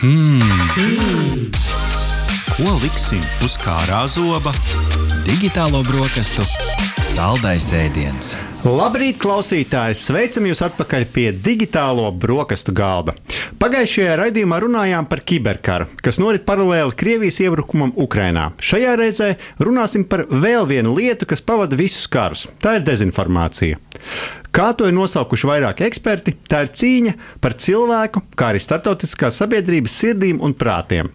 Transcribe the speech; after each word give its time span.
Hmm. 0.00 0.40
Ko 2.56 2.70
liksim 2.80 3.20
uz 3.44 3.58
kārā 3.60 4.06
zoba? 4.08 4.54
Digitālo 5.26 5.82
brokastu 5.84 6.46
saldais 7.10 7.66
ēdiens. 7.74 8.30
Labrīt, 8.64 9.18
klausītāji! 9.20 9.96
Sveicam 9.98 10.46
jūs 10.48 10.60
atpakaļ 10.64 11.04
pie 11.12 11.26
digitālo 11.34 12.06
brokastu 12.16 12.72
galda. 12.76 13.12
Pagājušajā 13.60 14.14
raidījumā 14.20 14.60
runājām 14.62 15.08
par 15.10 15.20
kiberkaru, 15.26 15.88
kas 16.04 16.20
norit 16.22 16.46
paralēli 16.48 16.96
Krievijas 16.96 17.40
iebrukumam 17.44 17.92
Ukrajinā. 17.98 18.50
Šajā 18.62 18.94
reizē 19.00 19.30
runāsim 19.60 20.06
par 20.08 20.26
vēl 20.30 20.68
vienu 20.70 20.94
lietu, 20.96 21.28
kas 21.28 21.44
pavada 21.44 21.76
visus 21.76 22.06
karus. 22.08 22.46
Tā 22.62 22.78
ir 22.78 22.86
dezinformācija. 22.88 23.80
Kā 24.50 24.72
to 24.74 24.88
ir 24.88 24.94
nosaukuši 24.96 25.46
vairāki 25.46 25.84
eksperti, 25.86 26.34
tā 26.50 26.64
ir 26.64 26.72
cīņa 26.74 27.12
par 27.42 27.54
cilvēku, 27.62 28.22
kā 28.34 28.48
arī 28.50 28.62
starptautiskās 28.62 29.38
sabiedrības 29.38 29.94
sirdīm 30.02 30.40
un 30.42 30.56
prātiem. 30.58 31.12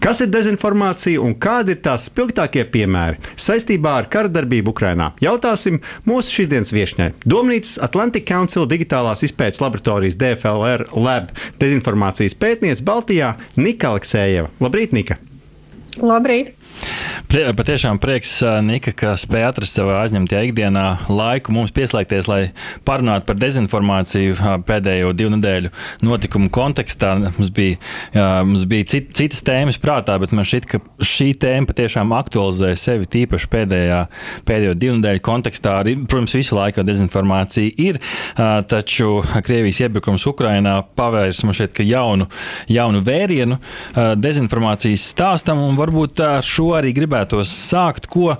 Kas 0.00 0.22
ir 0.24 0.30
dezinformācija 0.32 1.20
un 1.20 1.34
kādi 1.36 1.76
ir 1.76 1.82
tās 1.84 2.06
spilgtākie 2.08 2.64
piemēri 2.72 3.20
saistībā 3.36 3.92
ar 4.00 4.08
kara 4.12 4.32
darbību 4.32 4.72
Ukrajinā? 4.72 5.10
Jautāsim 5.24 5.82
mūsu 6.08 6.38
šīsdienas 6.38 6.72
viesņai. 6.72 7.10
Domnīcas 7.28 7.76
Atlantic 7.84 8.24
Council 8.28 8.68
digitālās 8.70 9.24
izpētes 9.26 9.60
laboratorijas 9.60 10.16
DFLR 10.20 10.88
Lab 10.96 11.34
dezinformācijas 11.60 12.38
pētniece 12.40 12.86
Baltijā 12.88 13.34
Nika 13.60 13.92
Aleksējeva. 13.92 14.48
Labrīt, 14.64 14.96
Nika! 14.96 15.20
Labrīt! 16.00 16.54
Prie, 17.28 17.42
patiešām 17.52 17.98
prieks, 18.00 18.38
Nika, 18.64 18.92
ka 18.96 19.10
spēj 19.20 19.44
atrast 19.50 19.76
savā 19.76 19.98
aizņemtajā 20.00 20.46
ikdienā 20.48 20.84
laiku 21.12 21.52
mums 21.52 21.72
pieslēgties, 21.76 22.28
lai 22.30 22.38
parunātu 22.88 23.26
par 23.28 23.36
dezinformāciju 23.36 24.38
pēdējo 24.64 25.10
divu 25.16 25.34
nedēļu 25.34 25.72
notikumu 26.06 26.48
kontekstā. 26.54 27.10
Mums 27.26 27.50
bija, 27.52 27.76
mums 28.48 28.64
bija 28.70 28.86
cit, 28.94 29.10
citas 29.18 29.44
tēmas 29.44 29.76
prātā, 29.82 30.16
bet 30.22 30.32
man 30.32 30.48
šķiet, 30.48 30.68
ka 30.70 30.80
šī 31.04 31.28
tēma 31.42 31.68
patiešām 31.68 32.14
aktualizē 32.16 32.72
sevi 32.80 33.10
tīpaši 33.12 33.50
pēdējā, 33.52 34.00
pēdējo 34.48 34.78
divu 34.80 34.96
nedēļu 35.02 35.24
kontekstā. 35.28 35.78
Arī, 35.82 35.98
protams, 36.08 36.36
visu 36.38 36.56
laiku 36.56 36.86
dezinformācija 36.86 37.76
ir, 37.84 38.00
taču 38.72 39.18
Krievijas 39.44 39.82
iebrukums 39.84 40.24
Ukrainā 40.32 40.78
pavērs 40.96 41.44
man 41.44 41.58
ka 41.74 41.84
jaunu, 41.84 42.30
jaunu 42.72 43.04
vērienu 43.04 43.60
dezinformācijas 44.16 45.10
stāstam 45.12 45.60
un 45.66 45.76
varbūt 45.78 46.24
ar 46.24 46.46
šo 46.46 46.67
arī 46.76 46.92
gribētos 46.96 47.52
sākt. 47.52 48.08
Ko, 48.10 48.36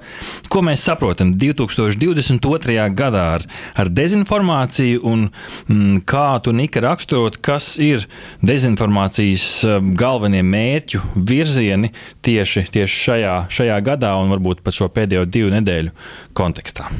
ko 0.52 0.62
mēs 0.64 0.84
saprotam 0.88 1.34
2022. 1.40 2.78
gadā 2.98 3.24
ar, 3.38 3.46
ar 3.78 3.90
dezinformāciju 3.92 5.02
un 5.08 5.26
mm, 5.28 6.00
kā 6.08 6.28
tu 6.44 6.54
Nika 6.56 6.82
raksturot, 6.84 7.40
kas 7.44 7.74
ir 7.82 8.08
dezinformācijas 8.44 9.46
um, 9.68 9.92
galvenie 9.98 10.42
mērķu 10.46 11.02
virzieni 11.16 11.92
tieši, 12.22 12.68
tieši 12.74 13.04
šajā, 13.04 13.36
šajā 13.52 13.78
gadā 13.86 14.16
un 14.20 14.34
varbūt 14.34 14.64
pat 14.66 14.80
šo 14.80 14.90
pēdējo 14.92 15.28
divu 15.28 15.54
nedēļu 15.54 15.94
kontekstā. 16.38 16.90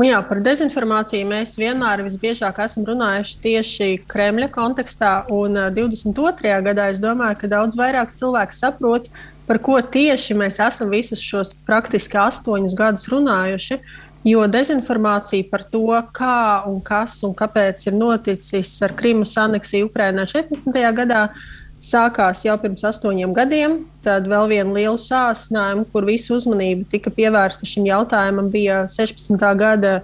Nu 0.00 0.06
jā, 0.06 0.16
par 0.24 0.38
dezinformāciju 0.40 1.26
mēs 1.28 1.58
vienmēr 1.60 2.00
visbiežāk 2.06 2.56
esam 2.64 2.86
runājuši 2.88 3.34
tieši 3.44 3.88
Kremļa 4.08 4.46
kontekstā. 4.54 5.10
Un 5.36 5.58
22. 5.76 6.54
gadā 6.64 6.86
es 6.88 7.02
domāju, 7.02 7.36
ka 7.42 7.50
daudz 7.52 7.76
vairāk 7.76 8.14
cilvēku 8.16 8.56
saprot, 8.56 9.10
par 9.50 9.58
ko 9.58 9.80
tieši 9.82 10.36
mēs 10.38 10.60
esam 10.62 10.92
visus 10.94 11.18
šos 11.26 11.56
praktiski 11.66 12.14
astoņus 12.22 12.76
gadus 12.78 13.08
runājuši. 13.10 13.80
Jo 14.22 14.44
dezinformācija 14.46 15.48
par 15.50 15.64
to, 15.66 15.88
kā 16.14 16.60
un 16.68 16.76
kas 16.84 17.16
un 17.26 17.32
kāpēc 17.34 17.88
ir 17.88 17.96
noticis 17.96 18.76
ar 18.84 18.94
Krimas 18.94 19.32
aneksiju 19.40 19.88
Ukrajinā 19.88 20.26
14. 20.28 20.76
gadā, 20.94 21.22
sākās 21.82 22.44
jau 22.44 22.54
pirms 22.60 22.84
astoņiem 22.92 23.32
gadiem. 23.34 23.78
Tad 24.04 24.28
vēl 24.30 24.46
viena 24.52 24.76
liela 24.76 25.00
sācinājuma, 25.00 25.88
kur 25.90 26.06
visu 26.06 26.36
uzmanību 26.36 26.86
tika 26.92 27.10
pievērsta 27.16 27.66
šim 27.66 27.88
jautājumam, 27.88 28.52
bija 28.52 28.84
16. 28.92 29.40
gada 29.58 29.96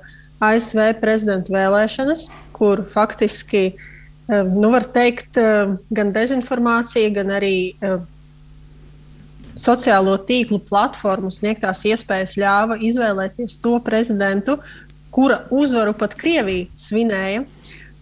ASV 0.42 0.88
prezidenta 0.98 1.54
vēlēšanas, 1.54 2.26
kur 2.56 2.82
faktiski, 2.90 3.64
eh, 3.76 4.42
nu, 4.42 4.72
var 4.74 4.90
teikt, 4.90 5.38
eh, 5.38 5.76
gan 5.92 6.12
dezinformācija, 6.16 7.14
gan 7.20 7.36
arī 7.38 7.56
eh, 7.78 7.98
sociālo 9.56 10.16
tīklu 10.28 10.60
platformu 10.68 11.30
sniegtās 11.32 11.84
iespējas 11.88 12.36
ļāva 12.40 12.78
izvēlēties 12.84 13.58
to 13.64 13.78
prezidentu, 13.84 14.58
kura 15.10 15.42
uzvaru 15.50 15.96
pat 15.96 16.14
Krievija 16.18 16.68
svinēja. 16.76 17.44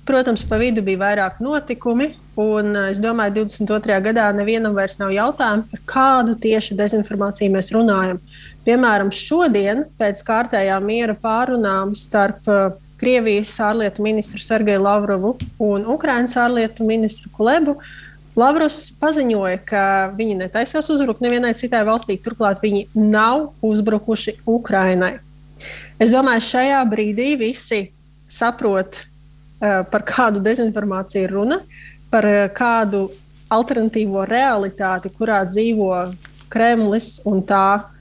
Protams, 0.04 0.42
pa 0.44 0.58
vidu 0.60 0.82
bija 0.84 1.00
vairāk 1.00 1.38
notikumi, 1.40 2.10
un 2.36 2.74
es 2.90 2.98
domāju, 3.00 3.32
ka 3.32 3.40
22. 3.40 4.00
gadā 4.04 4.26
nevienam 4.36 4.74
vairs 4.76 4.98
nav 5.00 5.14
jautājumu, 5.14 5.64
par 5.70 5.84
kādu 5.88 6.34
tieši 6.42 6.76
dezinformāciju 6.76 7.54
mēs 7.54 7.70
runājam. 7.72 8.20
Piemēram, 8.66 9.12
šodien 9.14 9.86
pēc 10.00 10.20
kārtējā 10.26 10.76
miera 10.84 11.16
pārunām 11.16 11.94
starp 11.96 12.44
Krievijas 13.00 13.52
ārlietu 13.60 14.04
ministru 14.04 14.40
Sergeju 14.40 14.82
Lavrovu 14.84 15.34
un 15.62 15.88
Ukraiņas 15.96 16.36
ārlietu 16.44 16.86
ministru 16.88 17.32
Kulebu 17.34 17.74
uh, 17.78 17.88
Lavros 18.34 18.88
paziņoja, 18.98 19.60
ka 19.62 19.84
viņi 20.18 20.40
netaisās 20.40 20.88
uzbrukt 20.90 21.22
nevienai 21.22 21.52
citai 21.54 21.84
valstī, 21.86 22.16
turklāt 22.18 22.58
viņi 22.62 22.88
nav 22.98 23.52
uzbrukuši 23.62 24.40
Ukrainai. 24.50 25.20
Es 26.02 26.10
domāju, 26.10 26.42
šajā 26.42 26.80
brīdī 26.90 27.28
visi 27.38 27.84
saprot, 28.26 29.04
uh, 29.04 29.84
par 29.86 30.02
kādu 30.08 30.42
dezinformāciju 30.42 31.22
ir 31.22 31.34
runa, 31.36 31.60
par 32.10 32.26
uh, 32.26 32.40
kādu 32.50 33.06
alternatīvo 33.54 34.26
realitāti, 34.26 35.12
kurā 35.14 35.44
dzīvo 35.46 35.92
Kremlis 36.50 37.20
un 37.28 37.42
tā 37.46 37.93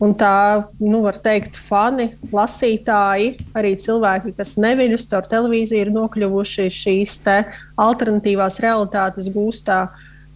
Un 0.00 0.14
tā, 0.16 0.64
nu, 0.80 1.02
var 1.04 1.18
teikt, 1.20 1.58
fani, 1.60 2.14
lasītāji, 2.32 3.34
arī 3.52 3.74
cilvēki, 3.76 4.32
kas 4.38 4.54
neviļus 4.56 5.04
caur 5.10 5.28
televīziju, 5.28 5.82
ir 5.84 5.90
nokļuvuši 5.92 6.70
šīs 6.72 7.18
alternatīvās 7.76 8.56
realitātes 8.64 9.28
gūstā. 9.34 9.82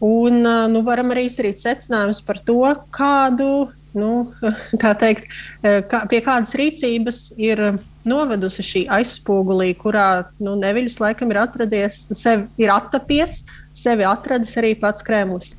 Un 0.04 0.44
nu, 0.44 0.84
varam 0.84 1.14
arī 1.14 1.24
izdarīt 1.30 1.64
secinājumus 1.64 2.20
par 2.26 2.42
to, 2.44 2.60
kādu, 2.92 3.70
nu, 3.96 4.12
teikt, 5.04 5.32
kā, 5.62 6.04
pie 6.12 6.20
kādas 6.20 6.52
rīcības 6.60 7.24
ir 7.40 7.64
novedusi 8.04 8.64
šī 8.68 8.86
aizspogulī, 8.98 9.72
kurā 9.80 10.26
nu, 10.44 10.58
neviļus 10.60 11.00
laikam 11.00 11.32
ir 11.32 11.40
atradies, 11.40 12.04
sevi 12.12 12.44
ir 12.60 12.74
attapies, 12.74 13.40
sevi 13.72 14.04
atradis 14.04 14.52
arī 14.60 14.74
pats 14.76 15.06
Kremlis. 15.06 15.54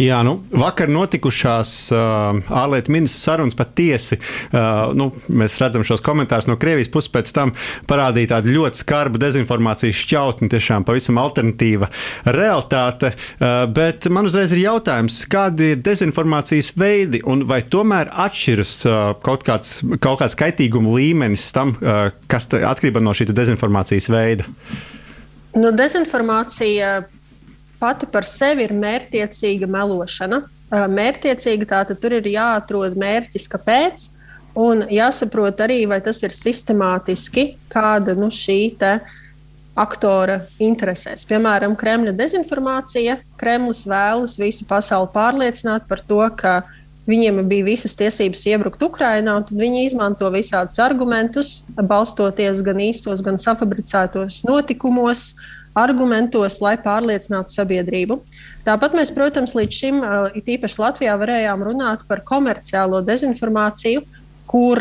Jā, 0.00 0.20
nu, 0.26 0.38
vakar 0.54 0.90
notikušās 0.92 1.72
uh, 1.94 2.40
ārlietu 2.62 2.92
ministru 2.94 3.20
sarunas 3.20 3.56
patiesi. 3.58 4.18
Uh, 4.18 4.92
nu, 4.96 5.10
mēs 5.28 5.56
redzam 5.62 5.84
šos 5.86 6.02
komentārus 6.04 6.48
no 6.50 6.58
Krievijas 6.60 6.90
puses, 6.92 7.12
pēc 7.14 7.32
tam 7.36 7.54
parādīja 7.90 8.34
tādu 8.36 8.54
ļoti 8.56 8.82
skarbu 8.82 9.20
dezinformācijas 9.22 10.00
šķautni, 10.04 10.50
tiešām 10.52 10.86
pavisam 10.88 11.20
alternatīva 11.22 11.90
realitāte. 12.26 13.14
Uh, 13.14 13.64
bet 13.74 14.08
man 14.12 14.30
uzreiz 14.30 14.54
ir 14.54 14.64
jautājums, 14.64 15.22
kādi 15.30 15.74
ir 15.74 15.84
dezinformācijas 15.84 16.74
veidi 16.80 17.22
un 17.30 17.46
vai 17.48 17.62
tomēr 17.62 18.12
atšķiras 18.26 18.74
uh, 18.88 18.98
kaut 19.24 19.46
kāds, 19.46 19.78
kaut 19.98 20.20
kāds 20.22 20.38
kaitīguma 20.38 20.96
līmenis 20.98 21.46
tam, 21.56 21.76
uh, 21.80 22.08
kas 22.30 22.50
atkarībā 22.54 23.02
no 23.04 23.14
šī 23.16 23.30
dezinformācijas 23.34 24.10
veida? 24.12 24.48
Nu, 25.54 25.70
dezinformācija 25.70 27.04
pati 27.84 28.08
par 28.08 28.24
sevi 28.24 28.64
ir 28.64 28.72
mērķtiecīga 28.80 29.68
melošana. 29.68 30.40
Mērķtiecīga 30.72 31.68
tātad 31.74 32.00
tur 32.00 32.16
ir 32.16 32.28
jāatrod 32.32 32.96
mērķis, 33.00 33.48
kāpēc. 33.52 34.08
Un 34.54 34.84
jāsaprot 34.88 35.58
arī, 35.66 35.82
vai 35.90 35.98
tas 36.00 36.22
ir 36.22 36.32
sistemātiski, 36.32 37.56
kāda 37.72 38.14
nu, 38.16 38.30
šī 38.32 38.72
aktora 39.74 40.38
interesēs. 40.62 41.26
Piemēram, 41.26 41.74
Kremļa 41.76 42.14
dezinformācija. 42.14 43.18
Kremlis 43.40 43.82
vēlas 43.90 44.38
visu 44.38 44.64
pasauli 44.70 45.10
pārliecināt 45.12 45.88
par 45.90 46.00
to, 46.06 46.20
ka 46.38 46.60
viņiem 47.10 47.42
bija 47.50 47.66
visas 47.66 47.98
tiesības 47.98 48.46
iebrukt 48.52 48.86
Ukrajinā, 48.86 49.34
un 49.42 49.58
viņi 49.64 49.88
izmanto 49.88 50.30
visādus 50.32 50.78
argumentus, 50.80 51.56
balstoties 51.74 52.62
gan 52.64 52.78
īstos, 52.86 53.20
gan 53.26 53.36
safabricētos 53.42 54.44
notikumos, 54.46 55.32
uh, 55.34 55.50
argumentos, 55.74 56.60
lai 56.62 56.76
pārliecinātu 56.80 57.52
sabiedrību. 57.52 58.20
Tāpat 58.64 58.94
mēs, 58.96 59.10
protams, 59.14 59.56
līdz 59.58 59.80
šim, 59.80 60.02
it 60.38 60.48
īpaši 60.56 60.80
Latvijā, 60.80 61.16
varējām 61.20 61.64
runāt 61.66 62.06
par 62.08 62.22
komerciālo 62.24 63.02
dezinformāciju, 63.04 64.04
kur 64.48 64.80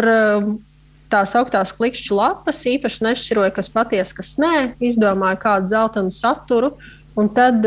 tās 1.13 1.35
augtās 1.37 1.73
klikšķu 1.75 2.17
lapas 2.17 2.63
īpaši 2.69 3.07
nešķiroja, 3.09 3.53
kas 3.53 3.69
patiesi, 3.73 4.15
kas 4.17 4.35
nē, 4.41 4.53
izdomāja 4.81 5.41
kādu 5.41 5.73
zeltainu 5.73 6.13
saturu. 6.13 6.73
Un 7.13 7.27
tad, 7.29 7.61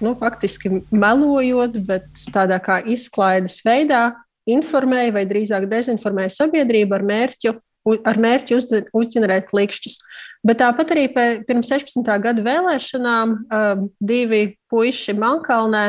nu, 0.00 0.14
faktiski 0.16 0.78
melojot, 0.88 1.74
bet 1.84 2.06
tādā 2.32 2.56
kā 2.64 2.78
izklaides 2.88 3.58
veidā, 3.66 4.14
informēja 4.48 5.12
vai 5.12 5.26
drīzāk 5.28 5.66
dezinformēja 5.68 6.32
sabiedrību 6.38 6.96
ar 6.96 7.04
mērķu 7.04 7.52
ar 7.86 8.18
mērķi 8.22 8.56
uz, 8.56 8.70
uzģenerēt 8.96 9.48
klikšķus. 9.50 10.00
Bet 10.46 10.60
tāpat 10.62 10.92
arī 10.94 11.06
pirms 11.14 11.70
16. 11.72 12.06
gada 12.22 12.44
vēlēšanām 12.44 13.34
um, 13.34 13.86
divi 13.98 14.42
puiši 14.70 15.16
Mankalnē 15.18 15.88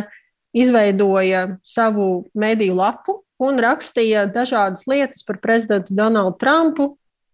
izveidoja 0.57 1.47
savu 1.65 2.27
mediju 2.37 2.77
lapu 2.79 3.21
un 3.43 3.59
rakstīja 3.61 4.25
dažādas 4.33 4.87
lietas 4.89 5.25
par 5.27 5.41
prezidentu 5.43 5.95
Donaldu 5.97 6.37
Trumpu. 6.41 6.87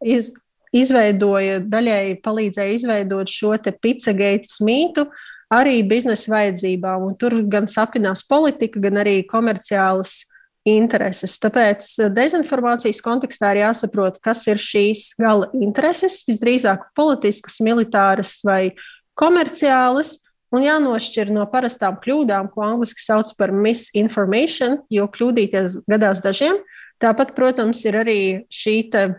Iz, 0.03 0.33
izveidoja, 0.75 1.61
daļēji 1.63 2.17
palīdzēja 2.25 2.75
izveidot 2.75 3.31
šo 3.31 3.53
pizzageitas 3.79 4.59
mītu 4.65 5.05
arī 5.53 5.79
biznesa 5.87 6.33
vajadzībām. 6.33 7.07
Un 7.07 7.17
tur 7.19 7.37
gan 7.47 7.69
sapinās 7.69 8.25
politika, 8.27 8.81
gan 8.83 8.99
arī 9.03 9.21
komerciālas 9.29 10.23
intereses. 10.67 11.37
Tāpēc 11.43 11.87
eh, 11.99 12.11
dezinformācijas 12.13 13.01
kontekstā 13.03 13.53
ir 13.53 13.63
jāsaprot, 13.65 14.19
kas 14.23 14.45
ir 14.51 14.61
šīs 14.61 15.13
gala 15.19 15.49
intereses, 15.59 16.21
visdrīzāk 16.27 16.89
politiskas, 16.97 17.59
militāras 17.63 18.39
vai 18.47 18.75
komerciālas. 19.19 20.19
Un 20.53 20.61
jānošķir 20.61 21.31
no 21.33 21.47
parastām 21.49 21.95
kļūdām, 21.97 22.51
ko 22.53 22.61
angļuiski 22.61 23.01
sauc 23.01 23.31
par 23.39 23.49
misinformation, 23.57 24.83
jo 24.93 25.07
kļūdīties 25.09 25.79
gadās 25.89 26.21
dažiem. 26.21 26.59
Tāpat, 27.01 27.33
protams, 27.35 27.81
ir 27.89 27.97
arī 27.99 28.19
šī 28.53 28.75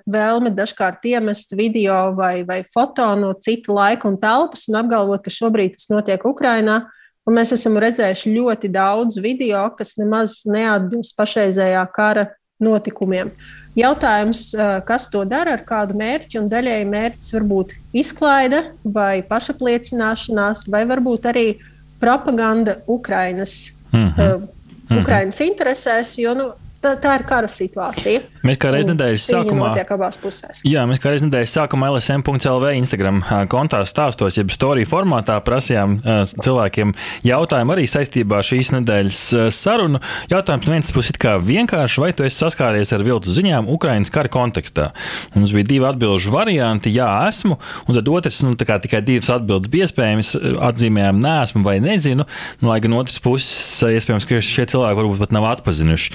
vēlme 0.08 0.52
dažkārt 0.54 1.04
iemest 1.10 1.56
video 1.58 2.14
vai, 2.14 2.44
vai 2.46 2.62
foto 2.72 3.10
no 3.18 3.32
cita 3.34 3.74
laika 3.74 4.06
un 4.08 4.20
telpas 4.22 4.68
un 4.70 4.78
apgalvot, 4.78 5.24
ka 5.24 5.34
šobrīd 5.34 5.74
tas 5.74 5.90
notiek 5.90 6.22
Ukrajinā. 6.24 6.84
Un 7.24 7.38
mēs 7.38 7.54
esam 7.56 7.78
redzējuši 7.80 8.34
ļoti 8.34 8.68
daudz 8.72 9.18
video, 9.24 9.64
kas 9.78 9.94
nemaz 9.96 10.42
neatbilst 10.44 11.16
pašreizējā 11.16 11.84
kara 11.94 12.28
notikumiem. 12.60 13.30
Jautājums, 13.74 14.52
kas 14.86 15.08
to 15.10 15.24
dara, 15.26 15.56
ar 15.56 15.64
kādu 15.66 15.96
mērķi, 15.98 16.38
un 16.38 16.50
daļēji 16.52 16.84
mērķis 16.86 17.32
var 17.34 17.46
būt 17.50 17.72
izklaide 17.96 18.60
vai 18.84 19.24
pašapliecināšanās, 19.26 20.68
vai 20.70 20.84
varbūt 20.86 21.26
arī 21.32 21.46
propaganda 22.00 22.76
Ukrainas, 22.86 23.72
mm 23.90 24.08
-hmm. 24.08 24.44
uh, 24.44 25.00
Ukrainas 25.00 25.40
interesēs, 25.40 26.18
jo 26.20 26.34
nu, 26.34 26.52
tā, 26.84 26.94
tā 27.00 27.16
ir 27.18 27.24
kara 27.28 27.48
situācija. 27.50 28.22
Mēs 28.44 28.58
kā 28.60 28.70
reizes 28.74 28.90
nedēļas 28.90 29.24
sākumā, 29.30 29.70
jā, 30.68 30.82
mēs 30.88 31.00
kā 31.00 31.12
reizes 31.12 31.24
nedēļas 31.24 31.54
sākumā 31.56 31.88
LSM.CLV 31.94 32.74
Instagram 32.76 33.22
kontā 33.52 33.80
stāstos, 33.88 34.36
jeb 34.36 34.52
storiju 34.52 34.88
formātā 34.90 35.38
prasījām 35.44 35.96
cilvēkiem 36.44 36.92
jautājumu 37.24 37.72
arī 37.72 37.86
saistībā 37.88 38.42
ar 38.42 38.48
šīs 38.48 38.74
nedēļas 38.76 39.22
sarunu. 39.56 40.00
Jautājums 40.32 40.68
vienas 40.68 40.92
puses 40.92 41.14
ir 41.14 41.20
kā 41.24 41.36
vienkārši, 41.40 42.02
vai 42.04 42.10
tu 42.16 42.26
esi 42.26 42.42
saskāries 42.42 42.92
ar 42.92 43.06
viltu 43.06 43.32
ziņām 43.32 43.70
Ukraiņas 43.72 44.12
kara 44.12 44.32
kontekstā? 44.32 44.90
Mums 45.38 45.54
bija 45.56 45.70
divi 45.72 45.88
atbildžu 45.88 46.34
varianti, 46.34 46.92
jā, 46.92 47.08
esmu, 47.30 47.56
un 47.88 47.96
tad 47.96 48.12
otrs, 48.12 48.42
nu, 48.44 48.52
kā, 48.60 48.76
tikai 48.82 49.00
divas 49.06 49.32
atbildes 49.32 49.72
bija 49.72 49.88
iespējams, 49.88 50.34
atzīmējām, 50.68 51.24
nesmu 51.24 51.64
vai 51.64 51.78
nezinu, 51.84 52.28
nu, 52.60 52.68
lai 52.68 52.80
gan 52.84 52.98
otrs 53.00 53.16
puses, 53.24 53.80
iespējams, 53.88 54.28
ka 54.28 54.44
šie 54.44 54.68
cilvēki 54.74 55.00
varbūt 55.00 55.24
pat 55.24 55.34
nav 55.34 55.48
atpazinuši 55.54 56.12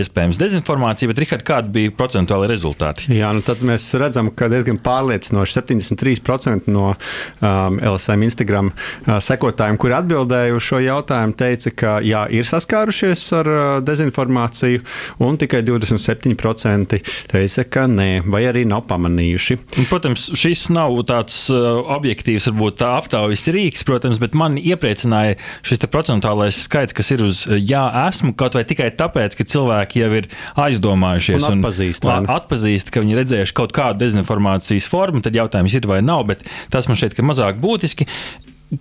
iespējams 0.00 0.40
dezinformācija, 0.40 1.10
bet 1.10 1.20
Rihard, 1.22 1.44
kādi 1.46 1.72
bija 1.74 1.92
procentuāli 1.96 2.48
rezultāti? 2.50 3.06
Jā, 3.14 3.30
nu 3.36 3.44
tad 3.46 3.62
mēs 3.66 3.88
redzam, 3.98 4.30
ka 4.34 4.48
diezgan 4.52 4.80
pārliecinoši 4.82 5.58
73% 5.58 6.70
no 6.72 6.88
um, 6.92 7.78
LSM 7.78 8.26
Instagram 8.26 8.72
uh, 8.72 9.16
sekotājiem, 9.22 9.78
kuri 9.80 9.96
atbildēja 9.98 10.56
uz 10.56 10.66
šo 10.66 10.80
jautājumu, 10.82 11.36
teica, 11.38 11.72
ka 11.76 11.94
jā, 12.04 12.24
ir 12.34 12.48
saskārušies 12.48 13.24
ar 13.40 13.52
uh, 13.52 13.62
dezinformāciju, 13.86 14.82
un 15.26 15.38
tikai 15.40 15.62
27% 15.66 17.00
teica, 17.32 17.66
ka 17.70 17.86
nē, 17.90 18.10
vai 18.26 18.44
arī 18.50 18.66
nav 18.68 18.86
pamanījuši. 18.90 19.58
Un, 19.80 19.88
protams, 19.90 20.28
šis 20.38 20.68
nav 20.74 20.96
tāds 21.08 21.46
uh, 21.54 21.82
objektīvs, 21.96 22.50
varbūt 22.50 22.80
tā 22.82 22.92
aptaujas 22.98 23.46
rīks, 23.54 23.86
protams, 23.86 24.20
bet 24.22 24.36
man 24.38 24.58
iepriecināja 24.60 25.38
šis 25.66 25.84
procentuālais 25.86 26.64
skaits, 26.66 26.94
kas 26.96 27.12
ir 27.14 27.22
uz 27.24 27.44
jā, 27.46 27.82
esmu, 28.06 28.34
kaut 28.38 28.56
vai 28.56 28.64
tikai 28.68 28.90
tāpēc, 28.96 29.36
ka 29.38 29.46
cilvēki 29.46 29.75
cilvēki 29.76 30.02
jau 30.02 30.10
ir 30.16 30.28
aizdomājušies 30.56 31.46
un 31.50 31.60
atpazīst, 31.60 32.08
un 32.08 32.28
atpazīst 32.32 32.90
ka 32.92 33.02
viņi 33.02 33.14
ir 33.14 33.22
redzējuši 33.22 33.56
kaut 33.56 33.72
kādu 33.76 34.04
dezinformācijas 34.04 34.88
formu. 34.88 35.22
Tad 35.22 35.36
jautājums 35.36 35.74
ir 35.74 35.86
vai 35.86 36.02
nav, 36.02 36.26
bet 36.26 36.44
tas 36.70 36.88
man 36.88 36.96
šķiet, 36.96 37.16
ka 37.16 37.24
mazāk 37.26 37.60
būtiski. 37.60 38.06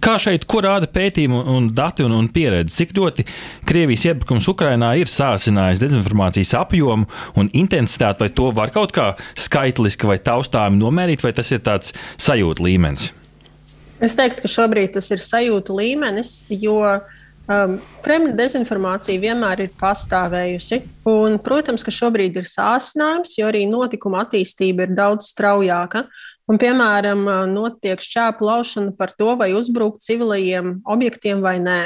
Kā 0.02 0.16
šeit, 0.18 0.48
ko 0.50 0.64
rāda 0.66 0.88
pētījumi 0.90 1.44
un 1.46 1.68
dati 1.70 2.02
un, 2.02 2.16
un 2.18 2.26
pieredze? 2.34 2.74
Cik 2.74 2.96
ļoti 2.98 3.26
Krievijas 3.70 4.08
iebrukums 4.08 4.48
Ukrajinā 4.50 4.96
ir 4.98 5.12
sācinājis 5.12 5.84
dezinformācijas 5.84 6.56
apjomu 6.58 7.06
un 7.38 7.52
intensitāti, 7.54 8.26
vai 8.26 8.32
to 8.34 8.50
var 8.58 8.74
kaut 8.74 8.96
kā 8.96 9.12
skaitliski 9.38 10.10
vai 10.10 10.18
taustāmi 10.18 10.82
nomērīt, 10.82 11.22
vai 11.22 11.36
tas 11.38 11.54
ir 11.54 11.62
tāds 11.62 11.94
sajūta 12.18 12.66
līmenis? 12.66 13.12
Es 14.02 14.18
teiktu, 14.18 14.48
ka 14.48 14.52
šobrīd 14.52 14.98
tas 14.98 15.06
ir 15.14 15.22
sajūta 15.22 15.78
līmenis, 15.78 16.34
jo 16.50 16.80
uh, 16.82 17.14
Um, 17.46 17.76
Kremļa 18.02 18.34
dezinformācija 18.40 19.22
vienmēr 19.22 19.68
ir 19.68 19.74
pastāvējusi. 19.78 20.80
Un, 21.10 21.38
protams, 21.46 21.86
ka 21.86 21.94
šobrīd 21.94 22.40
ir 22.42 22.48
sācinājums, 22.50 23.36
jo 23.38 23.50
arī 23.52 23.68
notikuma 23.70 24.24
attīstība 24.26 24.88
ir 24.88 24.96
daudz 24.98 25.30
straujāka. 25.30 26.08
Un, 26.50 26.58
piemēram, 26.62 27.22
notiek 27.54 28.02
šķēpu 28.02 28.46
laušana 28.46 28.96
par 28.98 29.14
to, 29.18 29.32
vai 29.38 29.52
uzbrukt 29.58 30.02
civilajiem 30.06 30.80
objektiem 30.86 31.46
vai 31.46 31.60
nē. 31.62 31.80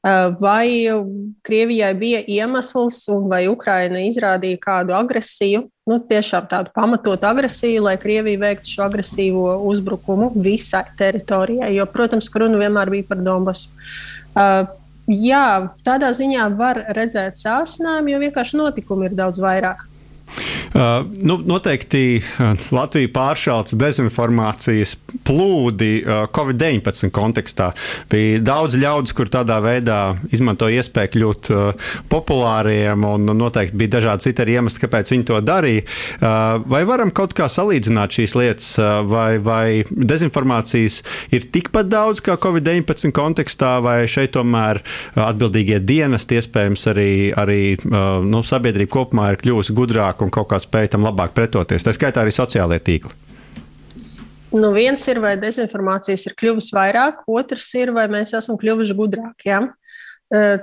Uh, 0.00 0.30
vai 0.40 0.88
Krievijai 1.44 1.90
bija 1.98 2.22
iemesls, 2.24 3.02
vai 3.28 3.42
Ukraina 3.50 4.00
izrādīja 4.06 4.56
kādu 4.62 4.94
agresiju, 4.96 5.66
nu, 5.90 5.98
tiešām 6.08 6.46
tādu 6.48 6.72
pamatotu 6.72 7.28
agresiju, 7.28 7.82
lai 7.84 7.98
Krievija 8.00 8.40
veiktu 8.46 8.70
šo 8.70 8.86
agresīvo 8.86 9.58
uzbrukumu 9.68 10.30
visai 10.38 10.86
teritorijai. 10.96 11.74
Jo, 11.74 11.84
protams, 11.90 12.30
runa 12.32 12.62
vienmēr 12.62 12.94
bija 12.94 13.10
par 13.10 13.20
Donbasu. 13.26 13.74
Jā, 15.10 15.74
tādā 15.82 16.12
ziņā 16.14 16.44
var 16.54 16.78
redzēt 16.94 17.38
sāsinājumu, 17.40 18.12
jo 18.12 18.18
vienkārši 18.22 18.58
notikumi 18.60 19.08
ir 19.08 19.16
daudz 19.18 19.40
vairāk. 19.42 19.89
Uh, 20.70 21.02
nu, 21.22 21.36
noteikti 21.42 22.20
uh, 22.20 22.52
Latvija 22.70 23.10
pāršāls 23.10 23.74
dezinformācijas 23.78 24.94
plūdi 25.26 25.90
uh, 26.04 26.22
Covid-19 26.30 27.10
kontekstā. 27.14 27.72
Bija 28.10 28.38
daudz 28.44 28.78
ļaudis, 28.78 29.14
kur 29.16 29.30
tādā 29.32 29.58
veidā 29.64 29.98
izmantoja 30.30 30.80
iespēju 30.80 31.12
kļūt 31.16 31.50
uh, 31.54 31.88
populāriem, 32.12 33.02
un 33.06 33.34
noteikti 33.34 33.78
bija 33.80 33.96
dažādi 33.96 34.28
citi 34.28 34.46
iemesli, 34.54 34.84
kāpēc 34.84 35.10
viņi 35.14 35.26
to 35.32 35.40
darīja. 35.42 35.86
Uh, 36.20 36.62
vai 36.70 36.84
varam 36.88 37.10
kaut 37.14 37.34
kā 37.36 37.48
salīdzināt 37.50 38.20
šīs 38.20 38.36
lietas, 38.38 38.70
uh, 38.78 39.00
vai, 39.10 39.40
vai 39.42 39.82
dezinformācijas 39.90 41.00
ir 41.34 41.50
tikpat 41.52 41.90
daudz 41.90 42.22
kā 42.24 42.38
Covid-19 42.40 43.10
kontekstā, 43.16 43.76
vai 43.82 43.98
šeit 44.10 44.36
tomēr 44.38 44.82
atbildīgie 45.18 45.80
dienesti, 45.82 46.38
iespējams, 46.38 46.86
arī, 46.92 47.10
arī 47.34 47.60
nu, 47.82 48.42
sabiedrība 48.46 48.92
kopumā 48.94 49.30
ir 49.32 49.40
kļuvusi 49.42 49.74
gudrāka 49.76 50.19
un 50.24 50.32
kaut 50.34 50.48
kā 50.50 50.60
spēj 50.60 50.92
tam 50.94 51.06
labāk 51.08 51.34
pretoties. 51.36 51.84
Tā 51.86 51.94
skaitā 51.96 52.24
arī 52.24 52.34
sociālajie 52.34 52.84
tīkli. 52.86 53.18
Nu, 54.50 54.72
viens 54.74 55.04
ir, 55.06 55.20
vai 55.22 55.36
dezinformācijas 55.38 56.26
ir 56.26 56.34
kļuvusi 56.38 56.74
vairāk, 56.74 57.22
otrs 57.30 57.68
ir, 57.78 57.92
vai 57.94 58.08
mēs 58.10 58.32
esam 58.34 58.58
kļuvuši 58.58 58.96
gudrāki. 58.98 59.52
Ja? 59.52 59.60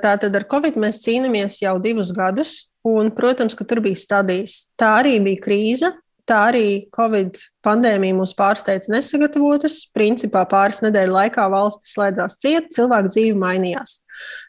Tātad 0.04 0.36
ar 0.36 0.46
Covid 0.52 0.76
mēs 0.80 1.00
cīnāmies 1.06 1.62
jau 1.64 1.78
divus 1.84 2.12
gadus, 2.16 2.58
un, 2.88 3.12
protams, 3.16 3.56
ka 3.56 3.68
tur 3.68 3.80
bija 3.84 4.00
stadijas. 4.00 4.66
Tā 4.80 4.94
arī 5.00 5.16
bija 5.24 5.44
krīze, 5.44 5.94
tā 6.28 6.42
arī 6.50 6.68
Covid 6.96 7.40
pandēmija 7.64 8.16
mūs 8.16 8.36
pārsteidza 8.36 8.92
nesagatavotus. 8.92 9.86
Principā 9.96 10.44
pāris 10.52 10.84
nedēļu 10.84 11.16
laikā 11.16 11.48
valsts 11.52 11.96
slēdzās 11.96 12.40
ciet, 12.44 12.72
cilvēku 12.76 13.16
dzīve 13.16 13.40
mainījās. 13.40 14.02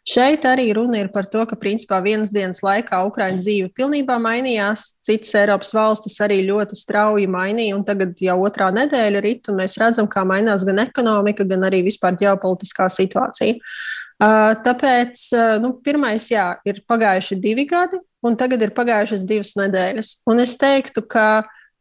Šeit 0.08 0.46
arī 0.48 0.70
runa 0.72 1.02
ir 1.02 1.10
par 1.12 1.26
to, 1.28 1.42
ka 1.44 1.56
principā 1.60 1.98
vienas 2.00 2.30
dienas 2.32 2.62
laikā 2.64 3.02
Ukraiņu 3.10 3.42
dzīve 3.42 3.68
pilnībā 3.76 4.14
mainījās. 4.24 4.94
Citas 5.04 5.34
Eiropas 5.36 5.74
valstis 5.76 6.16
arī 6.24 6.38
ļoti 6.46 6.78
strauji 6.78 7.26
mainīja, 7.28 7.76
un 7.76 7.84
tagad 7.84 8.16
jau 8.24 8.38
otrā 8.46 8.70
nedēļa 8.72 9.20
rit, 9.24 9.50
un 9.52 9.60
mēs 9.60 9.76
redzam, 9.80 10.08
kā 10.08 10.24
mainās 10.24 10.64
gan 10.64 10.80
ekonomika, 10.86 11.44
gan 11.50 11.68
arī 11.68 11.82
vispār 11.90 12.16
ģeopolitiskā 12.22 12.88
situācija. 12.94 13.58
Tāpēc 14.64 15.26
nu, 15.62 15.74
pirmais, 15.84 16.30
jā, 16.32 16.48
ir 16.64 16.80
pagājuši 16.88 17.36
divi 17.44 17.68
gadi, 17.68 18.00
un 18.24 18.40
tagad 18.40 18.64
ir 18.64 18.72
pagājušas 18.74 19.28
divas 19.28 19.52
nedēļas. 19.60 20.16
Un 20.30 20.40
es 20.42 20.56
teiktu, 20.58 21.04
ka 21.04 21.28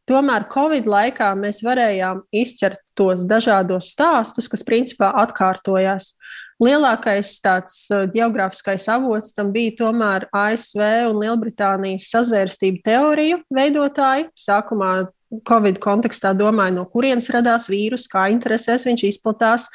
Tomēr 0.07 0.45
Covid 0.47 0.85
laikā 0.87 1.33
mēs 1.35 1.57
varējām 1.67 2.21
izcert 2.31 2.79
tos 2.95 3.25
dažādos 3.27 3.89
stāstus, 3.91 4.47
kas 4.47 4.63
principā 4.63 5.09
atkārtojās. 5.23 6.13
Lielākais 6.57 7.35
tāds 7.45 7.75
uh, 7.93 8.07
geogrāfiskais 8.09 8.87
avots 8.89 9.35
tam 9.37 9.51
bija 9.53 9.75
tomēr 9.83 10.25
ASV 10.33 10.81
un 11.11 11.19
Lielbritānijas 11.21 12.07
sazvērstību 12.09 12.81
teoriju 12.87 13.43
veidotāji. 13.53 14.31
Sākumā 14.33 15.05
Covid 15.45 15.77
kontekstā 15.83 16.31
domāja, 16.33 16.73
no 16.79 16.87
kurienes 16.89 17.29
radās 17.35 17.67
vīrus, 17.69 18.07
kā 18.09 18.29
interesēs 18.33 18.87
viņš 18.89 19.05
izplatās. 19.11 19.67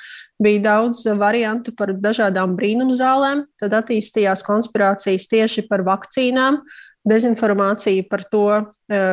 Bija 0.42 0.62
daudz 0.64 1.04
variantu 1.20 1.74
par 1.76 1.92
dažādām 1.94 2.56
brīnumzālēm, 2.58 3.44
tad 3.60 3.76
attīstījās 3.78 4.42
konspirācijas 4.46 5.28
tieši 5.30 5.68
par 5.68 5.84
vakcīnām, 5.86 6.58
dezinformācija 7.06 8.08
par 8.10 8.24
to 8.32 8.46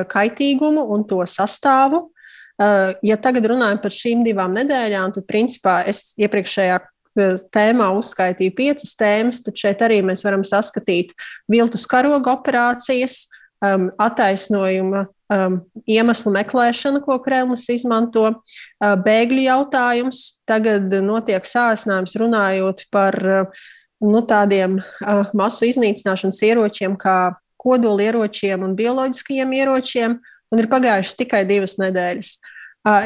kaitīgumu 0.10 0.88
un 0.96 1.04
to 1.10 1.20
sastāvu. 1.28 2.08
Ja 3.06 3.20
tagad 3.22 3.46
runājam 3.52 3.84
par 3.84 3.94
šīm 3.94 4.24
divām 4.26 4.56
nedēļām, 4.58 5.14
tad 5.20 5.28
principā 5.30 5.82
es 5.92 6.16
iepriekšējā 6.18 6.80
tēmā 7.54 7.90
uzskaitīju 7.98 8.56
piecas 8.58 8.96
tēmas, 9.00 9.44
tad 9.46 9.58
šeit 9.60 9.84
arī 9.86 10.02
mēs 10.06 10.24
varam 10.26 10.46
saskatīt 10.48 11.14
viltus 11.52 11.86
karoga 11.90 12.34
operācijas, 12.38 13.28
um, 13.66 13.90
attaisnojuma 14.02 15.06
um, 15.08 15.60
iemeslu 15.90 16.34
meklēšanu, 16.36 17.04
ko 17.06 17.20
Kremlis 17.24 17.68
izmanto, 17.74 18.28
uh, 18.32 18.94
bēgļu 19.06 19.46
jautājums. 19.48 20.24
Tagad 20.50 20.94
notiek 21.06 21.48
sāsinājums 21.48 22.18
runājot 22.20 22.86
par 22.94 23.20
uh, 23.24 23.66
nu, 24.04 24.24
tādiem 24.28 24.80
uh, 24.80 25.34
masu 25.38 25.70
iznīcināšanas 25.70 26.44
ieročiem, 26.50 26.98
kā 27.00 27.36
kodolieročiem 27.60 28.64
un 28.64 28.78
bioloģiskajiem 28.80 29.58
ieročiem, 29.60 30.16
un 30.50 30.62
ir 30.62 30.72
pagājušas 30.72 31.20
tikai 31.20 31.44
divas 31.50 31.76
nedēļas. 31.82 32.38
Uh, 32.40 32.56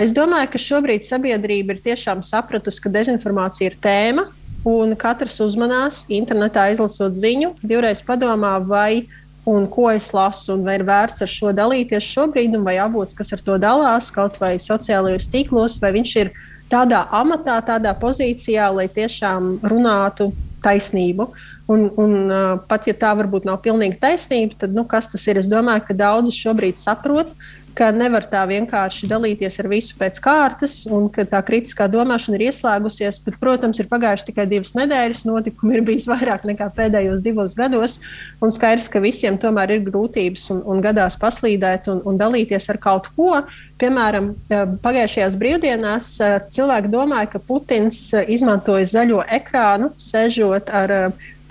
es 0.03 0.13
domāju, 0.13 0.51
ka 0.53 0.62
šobrīd 0.62 1.06
sabiedrība 1.06 1.74
ir 1.74 1.84
tiešām 1.89 2.22
sapratusi, 2.25 2.82
ka 2.84 2.94
dezinformācija 2.94 3.72
ir 3.72 3.80
tēma, 3.82 4.27
un 4.70 4.94
katrs 4.96 5.42
uzmanās 5.44 6.06
internetā 6.13 6.70
izlasot 6.72 7.18
ziņu, 7.18 7.56
divreiz 7.63 8.00
padomā, 8.06 8.60
vai 8.63 9.01
uh, 9.01 9.20
un 9.46 9.68
ko 9.68 9.92
es 9.92 10.12
lasu, 10.13 10.56
un 10.56 10.63
vai 10.63 10.77
ir 10.80 10.86
vērts 10.88 11.24
ar 11.24 11.32
šo 11.32 11.51
dalīties 11.56 12.08
šobrīd, 12.15 12.56
vai 12.63 12.77
avots, 12.82 13.15
kas 13.15 13.34
ar 13.36 13.44
to 13.44 13.58
dalās, 13.60 14.12
kaut 14.15 14.39
vai 14.42 14.56
sociālajos 14.62 15.27
tīklos, 15.32 15.80
vai 15.84 15.92
viņš 15.98 16.13
ir 16.22 16.32
tādā 16.72 17.03
amatā, 17.12 17.60
tādā 17.65 17.92
pozīcijā, 18.00 18.70
lai 18.72 18.88
tiešām 18.88 19.58
runātu 19.68 20.32
taisnību. 20.63 21.27
Un, 21.74 21.86
un 22.00 22.32
pat 22.68 22.89
ja 22.89 22.96
tā 23.00 23.13
varbūt 23.15 23.46
nav 23.48 23.62
pilnīgi 23.63 24.00
taisnība, 24.00 24.58
tad 24.63 24.74
nu, 24.75 24.84
kas 24.88 25.08
tas 25.12 25.24
ir? 25.32 25.39
Es 25.39 25.48
domāju, 25.51 25.86
ka 25.88 25.96
daudzi 25.96 26.34
šobrīd 26.36 26.80
saprot, 26.80 27.32
ka 27.77 27.89
nevar 27.94 28.25
tā 28.30 28.44
vienkārši 28.50 29.08
dalīties 29.10 29.58
ar 29.62 29.68
visu 29.72 29.96
pēc 29.98 30.20
kārtas, 30.24 30.75
un 30.89 31.08
ka 31.13 31.25
tā 31.30 31.39
kritiskā 31.46 31.88
domāšana 31.92 32.38
ir 32.38 32.46
ieslēgusies. 32.50 33.20
Bet, 33.25 33.39
protams, 33.42 33.80
ir 33.82 33.89
pagājušas 33.92 34.27
tikai 34.30 34.46
divas 34.50 34.75
nedēļas, 34.77 35.25
notikumi 35.30 35.80
ir 35.80 35.86
bijis 35.88 36.06
vairāk 36.10 36.46
nekā 36.50 36.70
pēdējos 36.75 37.24
divos 37.25 37.56
gados. 37.58 37.98
Un 38.44 38.53
skaidrs, 38.53 38.89
ka 38.94 39.01
visiem 39.03 39.39
tomēr 39.42 39.77
ir 39.77 39.86
grūtības 39.88 40.46
un, 40.53 40.62
un 40.70 40.84
gadās 40.86 41.18
paslīdēt 41.22 41.89
un, 41.94 42.03
un 42.10 42.20
dalīties 42.22 42.70
ar 42.74 42.82
kaut 42.84 43.10
ko. 43.18 43.42
Piemēram, 43.82 44.32
eh, 44.53 44.65
pagājušajās 44.86 45.39
brīvdienās 45.42 46.12
eh, 46.22 46.38
cilvēki 46.53 46.94
domāja, 46.94 47.34
ka 47.34 47.42
Putins 47.42 48.06
eh, 48.13 48.30
izmantoja 48.38 48.86
zaļo 48.94 49.25
ekrānu, 49.42 49.94
sēžot 49.98 50.70
ar 50.74 50.98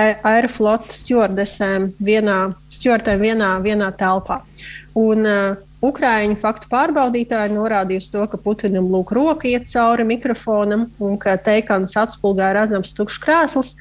aeroflotes 0.03 1.03
stjordesēm 1.03 1.93
vienā, 2.03 2.39
vienā, 3.21 3.51
vienā 3.63 3.91
telpā. 3.95 4.41
Un, 4.99 5.29
uh, 5.29 5.72
Ukrāņu 5.83 6.37
faktu 6.39 6.69
pārbaudītāji 6.71 7.57
norādījusi 7.57 8.13
to, 8.15 8.23
ka 8.31 8.39
Putinam 8.39 8.87
lūk 8.87 9.11
roka 9.17 9.49
iet 9.51 9.67
cauri 9.67 10.05
mikrofonam 10.07 10.85
un 11.03 11.17
ka 11.19 11.35
teikans 11.43 11.97
atspulgā 11.99 12.53
redzams 12.55 12.95
tukšs 12.95 13.19
krēsls, 13.25 13.73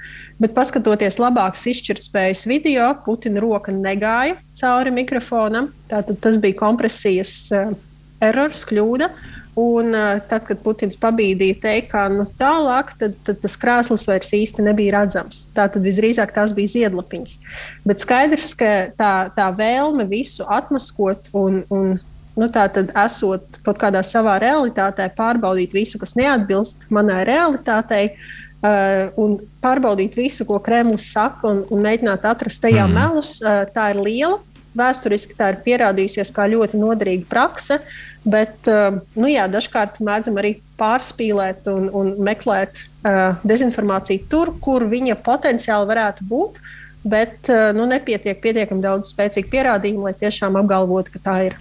bet 0.42 0.56
paskatoties 0.58 1.20
labākas 1.22 1.68
izšķirtspējas 1.70 2.48
video, 2.50 2.88
Putina 3.06 3.44
roka 3.44 3.76
negāja 3.76 4.40
cauri 4.58 4.96
mikrofonam. 4.96 5.70
Tātad 5.92 6.18
tas 6.26 6.42
bija 6.42 6.58
kompresijas 6.64 7.36
uh, 7.54 7.76
erors, 8.18 8.66
kļūda. 8.66 9.12
Un, 9.56 9.92
tad, 10.32 10.46
kad 10.48 10.62
Putins 10.64 10.96
pabīdīja 10.96 11.58
teikānu 11.60 12.24
tālāk, 12.40 12.94
tad, 13.00 13.18
tad 13.28 13.42
tas 13.44 13.58
krāslis 13.60 14.06
vairs 14.08 14.30
īsti 14.38 14.64
nebija 14.64 15.02
redzams. 15.02 15.50
Tā 15.52 15.66
tad 15.68 15.84
visdrīzāk 15.84 16.32
tās 16.32 16.54
bija 16.56 16.72
ziedlapiņas. 16.72 17.34
Bet 17.84 18.00
skaidrs, 18.00 18.54
ka 18.56 18.70
tā, 18.96 19.12
tā 19.36 19.50
vēlme 19.58 20.06
visu 20.08 20.48
atmaskot 20.48 21.28
un, 21.36 21.66
un 21.68 21.98
nu, 22.40 22.48
tā 22.48 22.64
tad 22.72 22.94
esot 23.04 23.60
kaut 23.66 23.82
kādā 23.82 24.00
savā 24.08 24.38
realitātē, 24.40 25.10
pārbaudīt 25.18 25.76
visu, 25.76 26.00
kas 26.00 26.16
neatbilst 26.16 26.88
manai 26.90 27.26
realitātei. 27.28 28.14
Uh, 28.62 29.10
un 29.18 29.40
pārbaudīt 29.58 30.14
visu, 30.16 30.46
ko 30.46 30.60
Kremlis 30.62 31.08
saka, 31.12 31.50
un, 31.50 31.64
un 31.74 31.82
mēģināt 31.82 32.28
atrast 32.30 32.62
tajā 32.62 32.86
mm. 32.86 32.94
melus, 32.94 33.34
uh, 33.42 33.66
tā 33.74 33.90
ir 33.92 34.00
liela. 34.06 34.38
Vēsturiski 34.78 35.36
tā 35.36 35.50
ir 35.52 35.58
pierādījusies 35.66 36.30
kā 36.32 36.46
ļoti 36.48 36.78
noderīga 36.80 37.26
praksa. 37.28 37.80
Uh, 37.82 38.11
Bet 38.22 38.70
uh, 38.70 39.00
nu, 39.18 39.30
jā, 39.32 39.48
dažkārt 39.50 39.98
mēdzam 40.04 40.38
arī 40.38 40.56
pārspīlēt 40.78 41.66
un, 41.72 41.88
un 41.98 42.12
meklēt 42.22 42.84
uh, 42.84 43.40
dezinformāciju 43.48 44.28
tur, 44.30 44.54
kur 44.62 44.86
viņa 44.92 45.18
potenciāli 45.26 45.90
varētu 45.90 46.28
būt. 46.30 46.62
Uh, 46.62 46.78
bet 47.04 47.50
eh, 47.50 47.72
nu, 47.74 47.88
nepietiek 47.90 48.38
pietiekami 48.42 48.84
daudz 48.84 49.10
spēcīgu 49.14 49.50
pierādījumu, 49.52 50.06
lai 50.06 50.14
tiešām 50.18 50.58
apgalvotu, 50.60 51.16
ka 51.16 51.22
tā 51.26 51.36
ir. 51.48 51.58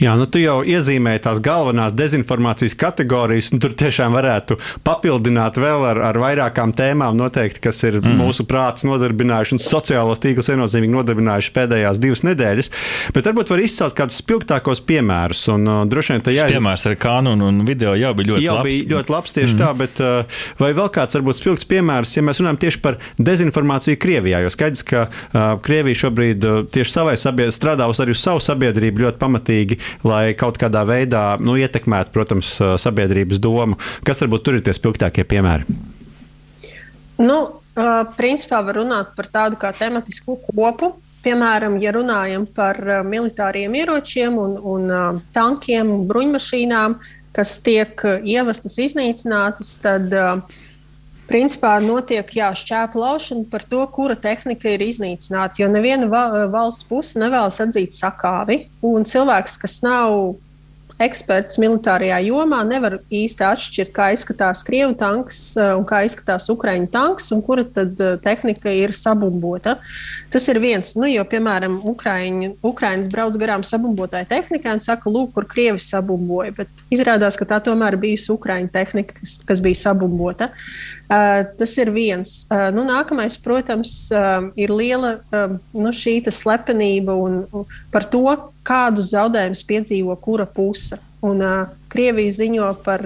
Jā, 0.00 0.14
nu 0.18 0.28
tu 0.30 0.40
jau 0.40 0.60
iezīmēji 0.64 1.24
tās 1.26 1.42
galvenās 1.44 1.94
dezinformācijas 1.98 2.76
kategorijas, 2.78 3.50
un 3.52 3.62
tur 3.62 3.74
tiešām 3.78 4.16
varētu 4.16 4.58
papildināt 4.86 5.60
vēl 5.60 5.84
ar, 5.90 6.00
ar 6.10 6.20
vairākām 6.22 6.72
tēmām, 6.76 7.18
noteikti, 7.18 7.62
kas 7.68 7.82
ir 7.84 8.00
mm. 8.00 8.16
mūsu 8.22 8.46
prāts 8.48 8.86
nodarbinājuši 8.88 9.58
un 9.58 9.62
sociālos 9.62 10.22
tīklus 10.24 10.48
viennozīmīgi 10.52 10.94
nodarbinājuši 10.94 11.54
pēdējās 11.58 12.00
divas 12.02 12.24
nedēļas. 12.24 12.72
Bet 13.16 13.28
varbūt 13.28 13.52
var 13.52 13.64
izcelt 13.64 13.96
kādus 13.98 14.22
spilgtākos 14.22 14.82
piemērus. 14.88 15.44
Un, 15.52 15.68
uh, 15.68 15.82
droši 15.90 16.16
vien 16.16 16.24
tā 16.24 16.34
jāiz... 16.36 16.54
piemērs 16.56 16.86
ar 16.88 16.96
kanonu 17.00 17.50
un 17.52 17.60
video 17.68 17.92
jau 17.98 18.14
bija 18.16 18.32
ļoti 18.32 18.46
jau 18.46 18.56
labs. 18.58 18.70
Bija 18.70 18.90
ļoti 18.96 19.14
labs 19.14 19.36
tieši 19.36 19.54
mm. 19.54 19.60
tā, 19.60 19.70
bet 19.82 20.02
uh, 20.04 20.42
vai 20.62 20.72
vēl 20.76 20.90
kāds 20.94 21.18
varbūt 21.18 21.40
spilgts 21.40 21.68
piemērs, 21.68 22.16
ja 22.16 22.24
mēs 22.24 22.40
runājam 22.42 22.60
tieši 22.64 22.82
par 22.84 22.98
dezinformāciju 23.18 24.00
Krievijā, 24.00 24.42
jo 24.44 24.52
skaidrs, 24.52 24.77
skaidrs, 24.78 25.10
ka 25.32 25.58
Krievija 25.64 26.04
šobrīd 26.04 26.44
tieši 26.72 26.92
savai 26.92 27.16
sabiedrībai 27.18 27.54
strādājusi 27.54 28.04
arī 28.04 28.14
uz 28.14 28.22
savu 28.22 28.42
sabiedrību 28.42 29.04
ļoti 29.04 29.20
pamatīgi, 29.20 29.78
lai 30.06 30.34
kaut 30.38 30.58
kādā 30.60 30.84
veidā 30.86 31.38
nu, 31.40 31.56
ietekmētu, 31.58 32.12
protams, 32.14 32.54
sabiedrības 32.80 33.40
domu. 33.42 33.78
Kas 34.06 34.22
varbūt 34.24 34.44
tur 34.44 34.58
ir 34.58 34.64
tie 34.64 34.74
spilgtākie 34.76 35.24
piemēri? 35.28 35.68
Nu, 37.18 37.38
principā 38.18 38.62
var 38.66 38.78
runāt 38.78 39.14
par 39.16 39.30
tādu 39.30 39.58
kā 39.58 39.72
tematisku 39.74 40.38
kopu. 40.48 40.96
Piemēram, 41.18 41.80
ja 41.82 41.90
runājam 41.92 42.44
par 42.54 42.78
militāriem 43.04 43.74
ieročiem 43.74 44.36
un, 44.38 44.54
un 44.62 45.22
tankiem 45.34 45.90
un 45.90 46.04
bruņmašīnām, 46.08 46.94
kas 47.34 47.56
tiek 47.66 47.98
ievestas, 48.22 48.78
iznīcinātas, 48.82 49.74
tad 49.82 50.14
uh, 50.14 50.60
principā 51.28 51.76
notiek 51.84 52.32
jā, 52.40 52.50
šķēpa 52.56 52.98
laušana 52.98 53.46
par 53.52 53.64
to, 53.68 53.84
kura 53.92 54.16
tehnika 54.18 54.72
ir 54.74 54.84
iznīcināta. 54.88 55.60
Jo 55.62 55.70
neviena 55.72 56.08
valsts 56.08 56.86
puse 56.88 57.20
nevēlas 57.20 57.60
atzīt 57.64 57.96
sakāvi. 57.96 58.64
Un 58.84 59.06
cilvēks, 59.08 59.58
kas 59.62 59.80
nav 59.84 60.36
eksperts 61.02 61.58
militārajā 61.62 62.18
jomā 62.26 62.58
nevar 62.66 62.98
īsti 63.14 63.44
atšķirt, 63.46 63.92
kā 63.94 64.08
izskatās 64.14 64.64
krievu 64.66 64.96
tanks 64.98 65.38
eh, 65.58 65.70
un 65.78 65.86
kā 65.86 66.02
izskatās 66.06 66.48
ukraiņu 66.50 66.90
tanks, 66.90 67.30
un 67.34 67.42
kura 67.46 67.62
tad 67.62 68.00
eh, 68.02 68.16
tehnika 68.24 68.72
ir 68.74 68.94
sabumbota. 68.96 69.76
Tas 70.32 70.48
ir 70.50 70.58
viens, 70.62 70.90
nu, 70.98 71.06
jo, 71.08 71.22
piemēram, 71.28 71.78
Ukraiņi, 71.88 72.50
Ukraiņas 72.66 73.08
brauc 73.12 73.38
garām 73.40 73.62
sabumbotai 73.64 74.24
tehnikai 74.28 74.74
un 74.76 74.82
saka, 74.84 75.10
lūk, 75.12 75.32
kur 75.36 75.46
krievi 75.48 75.80
sabumboja, 75.80 76.52
bet 76.58 76.84
izrādās, 76.92 77.38
ka 77.38 77.46
tā 77.48 77.62
tomēr 77.64 77.96
bija 78.00 78.18
ukraiņu 78.34 78.74
tehnika, 78.74 79.20
kas, 79.22 79.38
kas 79.48 79.62
bija 79.64 79.86
sabumbota. 79.86 80.50
Uh, 80.50 80.97
tas 81.08 81.74
ir 81.80 81.90
viens. 81.90 82.44
Uh, 82.52 82.68
nu, 82.74 82.84
nākamais, 82.84 83.38
protams, 83.40 84.10
uh, 84.12 84.50
ir 84.60 84.72
liela 84.74 85.16
nu, 85.72 85.92
šī 85.92 86.20
slepenība 86.28 87.16
par 87.92 88.04
to, 88.12 88.26
kādus 88.68 89.14
zaudējumus 89.14 89.64
piedzīvo 89.64 90.16
kura 90.20 90.44
puse. 90.46 91.00
Un, 91.24 91.40
Krievija 91.88 92.30
ziņo 92.30 92.66
par 92.84 93.02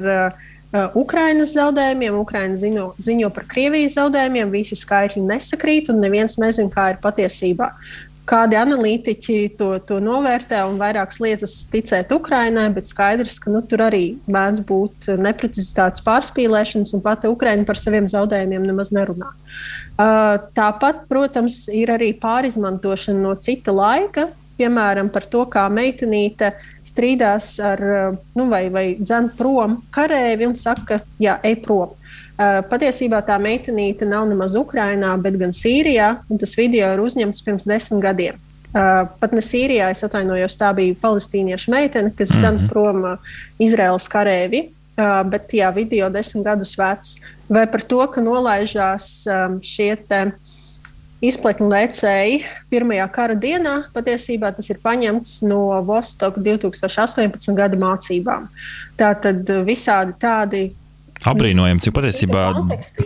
Ukraiņas 0.72 1.52
zaudējumiem, 1.54 2.16
Ukraiņa 2.18 2.58
ziņo, 2.60 2.86
ziņo 3.00 3.28
par 3.32 3.46
Krievijas 3.48 3.94
zaudējumiem. 3.96 4.50
Visi 4.52 4.76
skaitļi 4.76 5.22
nesakrīt, 5.28 5.92
un 5.92 6.02
neviens 6.02 6.34
nezina, 6.40 6.72
kā 6.72 6.90
ir 6.92 6.98
patiesībā. 7.00 7.70
Kādi 8.28 8.54
analītiķi 8.54 9.36
to, 9.58 9.72
to 9.82 9.98
novērtē 10.02 10.60
un 10.68 10.76
vairākas 10.78 11.18
lietas 11.22 11.56
ticēt 11.72 12.12
Ukraiņai, 12.14 12.68
bet 12.76 12.86
skaidrs, 12.86 13.40
ka 13.42 13.50
nu, 13.50 13.64
tur 13.66 13.82
arī 13.88 14.04
mēdz 14.30 14.62
būt 14.68 15.08
neprecizitātes 15.18 16.04
pārspīlēšanas, 16.06 16.94
un 16.94 17.02
pati 17.02 17.30
Ukraiņa 17.32 17.66
par 17.66 17.80
saviem 17.82 18.06
zaudējumiem 18.10 18.68
nemaz 18.70 18.92
nerunā. 18.94 19.32
Uh, 19.92 20.38
tāpat, 20.54 21.02
protams, 21.10 21.64
ir 21.74 21.90
arī 21.92 22.12
pārizmantošana 22.22 23.26
no 23.26 23.34
cita 23.42 23.74
laika, 23.74 24.28
piemēram, 24.58 25.10
par 25.12 25.26
to, 25.30 25.44
kā 25.50 25.66
meitenīte 25.72 26.52
strīdās 26.86 27.56
ar, 27.62 27.82
nu, 28.38 28.46
vai, 28.52 28.66
vai 28.72 28.84
dzēnu 29.00 29.34
prom 29.38 29.80
karēvi 29.94 30.48
un 30.48 30.56
saka, 30.58 31.02
jā, 31.22 31.38
ej 31.46 31.58
prom. 31.64 31.96
Patiesībā 32.70 33.20
tā 33.26 33.36
meitenīte 33.42 34.06
nav 34.08 34.24
nemaz 34.30 34.54
Ukrajinā, 34.58 35.12
bet 35.22 35.36
gan 35.40 35.52
Sīrijā, 35.56 36.14
tas 36.40 36.54
video 36.58 36.88
ir 36.94 37.02
uzņemts 37.02 37.44
pirms 37.44 37.68
desmit 37.68 38.02
gadiem. 38.04 38.40
Uh, 38.72 39.02
pat 39.20 39.34
ne 39.36 39.42
Sīrijā, 39.44 39.90
es 39.92 40.00
atvainojos, 40.06 40.56
tā 40.56 40.70
bija 40.72 40.96
palestīniešu 41.02 41.74
meitene, 41.74 42.12
kas 42.16 42.30
mm 42.30 42.38
-hmm. 42.38 42.40
dzēna 42.40 42.68
prom 42.70 43.04
uh, 43.04 43.34
Izraels 43.60 44.08
karēvi. 44.08 44.70
Uh, 44.96 45.22
bet 45.28 45.52
jā, 45.52 45.68
video 45.74 46.08
desmit 46.10 46.44
gadus 46.44 46.76
vecs. 46.78 47.16
Vai 47.48 47.66
par 47.66 47.82
to, 47.82 48.06
ka 48.06 48.20
nolaižās 48.20 49.26
um, 49.28 49.60
šie 49.62 49.96
te, 50.08 50.32
izpletni 51.22 51.68
lecēji 51.70 52.42
pirmajā 52.72 53.06
kara 53.14 53.34
dienā. 53.38 53.74
Patiesībā 53.94 54.50
tas 54.56 54.68
ir 54.70 54.80
paņemts 54.82 55.42
no 55.46 55.62
Vostoka 55.86 56.40
2018. 56.40 57.54
gada 57.54 57.78
mācībām. 57.78 58.48
Tātad 58.98 59.48
visādi 59.66 60.16
tādi 60.18 60.62
Apbrīnojami, 61.28 61.82
cik 61.82 61.94
patiesībā 61.94 62.44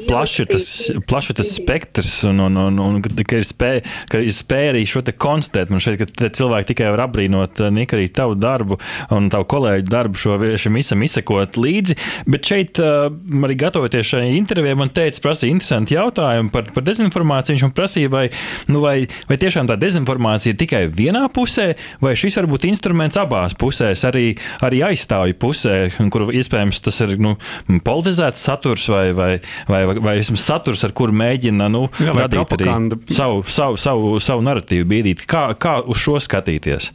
plaši 0.08 0.42
ir 0.44 0.48
tas, 0.54 0.66
plaši 1.08 1.36
tas 1.36 1.50
spektrs, 1.58 2.12
un, 2.30 2.40
un, 2.46 2.56
un, 2.56 2.78
un 2.80 3.02
ka 3.04 3.36
ir 3.36 3.44
spēja, 3.44 3.82
ka 4.08 4.22
ir 4.24 4.32
spēja 4.32 4.72
arī 4.72 4.84
šo 4.88 5.02
te 5.04 5.12
konstatēt. 5.12 5.72
Man 5.72 5.82
šeit, 5.84 6.00
ka 6.00 6.30
cilvēki 6.32 6.70
tikai 6.72 6.88
var 6.94 7.04
apbrīnot 7.06 7.60
eh, 7.60 7.72
Nika 7.74 7.98
arī 7.98 8.08
tavu 8.14 8.36
darbu 8.40 8.78
un 9.12 9.28
tavu 9.32 9.48
kolēģu 9.52 9.92
darbu 9.92 10.20
šo 10.20 10.38
šim 10.56 10.78
visam 10.78 11.04
izsekot 11.04 11.58
līdzi. 11.60 11.98
Bet 12.30 12.48
šeit 12.48 12.80
uh, 12.80 13.10
arī 13.46 13.58
gatavoties 13.60 14.14
šai 14.14 14.24
intervijai, 14.36 14.78
man 14.78 14.92
teica, 14.94 15.20
prasīja 15.24 15.52
interesanti 15.52 15.96
jautājumi 15.96 16.52
par, 16.54 16.70
par 16.72 16.86
dezinformāciju. 16.86 17.56
Viņš 17.56 17.66
man 17.66 17.76
prasīja, 17.76 18.12
vai, 18.12 18.24
nu 18.72 18.80
vai, 18.84 18.96
vai 19.28 19.38
tiešām 19.40 19.68
tā 19.68 19.76
dezinformācija 19.80 20.54
ir 20.54 20.60
tikai 20.60 20.82
vienā 20.88 21.26
pusē, 21.36 21.72
vai 22.00 22.16
šis 22.18 22.40
var 22.40 22.48
būt 22.50 22.68
instruments 22.70 23.20
abās 23.20 23.56
pusēs, 23.58 24.06
arī, 24.08 24.26
arī 24.64 24.82
aizstāvju 24.88 25.36
pusē, 25.42 25.76
kur 26.12 26.28
iespējams 26.32 26.82
tas 26.86 27.02
ir 27.04 27.16
nu, 27.20 27.36
politiski 27.68 28.05
politizēts 28.06 28.44
saturs 28.46 28.86
vai, 28.88 29.10
vai, 29.12 29.40
vai, 29.68 29.82
vai, 29.86 29.98
vai 29.98 30.16
saturs, 30.22 30.84
ar 30.86 30.94
kuru 30.94 31.14
mēģina 31.16 31.68
nu, 31.72 31.86
Jā, 31.98 32.14
radīt 32.14 32.46
propaganda. 32.46 32.96
arī 32.96 33.16
savu, 33.16 33.42
savu, 33.48 33.76
savu, 33.76 34.16
savu 34.20 34.44
narratīvu, 34.46 34.86
bīdīt. 34.86 35.26
Kā, 35.26 35.50
kā 35.58 35.80
uz 35.82 35.98
šo 35.98 36.18
skatīties? 36.22 36.92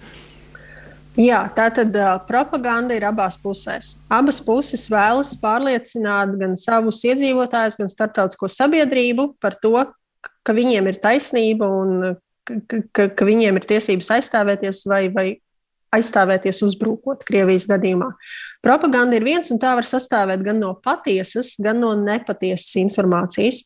Jā, 1.20 1.44
tā 1.52 1.68
tad 1.76 1.96
uh, 2.00 2.16
propaganda 2.24 2.96
ir 2.96 3.04
abās 3.04 3.36
pusēs. 3.42 3.98
Abas 4.08 4.40
puses 4.40 4.88
vēlas 4.90 5.34
pārliecināt 5.42 6.38
gan 6.40 6.56
savus 6.56 7.02
iedzīvotājus, 7.04 7.76
gan 7.82 7.92
starptautisko 7.92 8.48
sabiedrību 8.48 9.34
par 9.44 9.60
to, 9.60 9.76
ka 10.48 10.56
viņiem 10.56 10.88
ir 10.88 11.02
taisnība 11.04 11.68
un 11.68 12.14
ka, 12.48 12.80
ka, 12.96 13.10
ka 13.12 13.28
viņiem 13.28 13.60
ir 13.60 13.68
tiesības 13.68 14.14
aizstāvēties 14.16 14.86
vai, 14.88 15.04
vai 15.12 15.28
aizstāvēties 15.96 16.62
uzbrukot 16.66 17.26
Krievijas 17.28 17.68
gadījumā. 17.70 18.12
Propaganda 18.64 19.18
ir 19.18 19.26
viens, 19.26 19.52
un 19.54 19.60
tā 19.62 19.74
var 19.78 19.88
sastāvēt 19.88 20.44
gan 20.46 20.62
no 20.62 20.76
patiesas, 20.84 21.56
gan 21.62 21.82
no 21.82 21.96
nepatiesas 22.00 22.78
informācijas. 22.82 23.66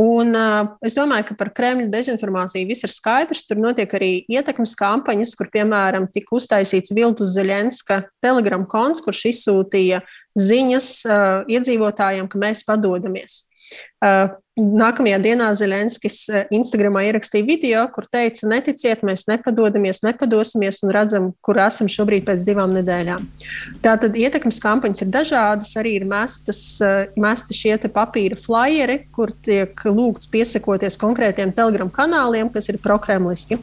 Un, 0.00 0.32
uh, 0.32 0.70
es 0.80 0.94
domāju, 0.96 1.26
ka 1.28 1.34
par 1.36 1.50
Kremļa 1.52 1.90
dezinformāciju 1.92 2.68
viss 2.70 2.86
ir 2.86 2.92
skaidrs. 2.92 3.44
Tur 3.44 3.60
notiek 3.60 3.90
arī 3.92 4.24
ietekmes 4.32 4.72
kampaņas, 4.80 5.34
kur, 5.36 5.50
piemēram, 5.52 6.08
tika 6.14 6.38
uztaisīts 6.38 6.94
Viltus 6.96 7.34
Zelenska 7.36 8.00
telegram 8.24 8.64
konts, 8.64 9.04
kurš 9.04 9.26
izsūtīja 9.34 10.00
ziņas 10.40 10.88
uh, 11.04 11.42
iedzīvotājiem, 11.52 12.30
ka 12.32 12.40
mēs 12.40 12.64
padodamies. 12.64 13.42
Nākamajā 14.52 15.16
dienā 15.24 15.46
Zelenskis 15.56 16.26
Instagramā 16.52 17.06
ierakstīja 17.06 17.46
video, 17.48 17.84
kur 17.88 18.04
teica, 18.12 18.44
neticiet, 18.50 19.00
mēs 19.00 19.24
nepadodamies, 19.30 20.02
nepadosimies 20.04 20.82
un 20.84 20.92
redzam, 20.92 21.30
kur 21.40 21.56
esam 21.64 21.88
šobrīd 21.88 22.26
pēc 22.26 22.44
divām 22.44 22.74
nedēļām. 22.76 23.24
Tātad 23.80 24.18
ietekmes 24.20 24.60
kampaņas 24.60 25.06
ir 25.06 25.10
dažādas, 25.14 25.72
arī 25.80 25.94
ir 25.96 26.04
mestas, 26.10 26.60
mesti 27.16 27.56
šie 27.56 27.78
papīra 27.88 28.36
flyeri, 28.36 28.98
kur 29.16 29.32
tiek 29.32 29.72
lūgts 29.88 30.28
piesakoties 30.28 31.00
konkrētiem 31.00 31.56
telegram 31.56 31.88
kanāliem, 31.88 32.52
kas 32.52 32.68
ir 32.68 32.82
prokremliski. 32.84 33.56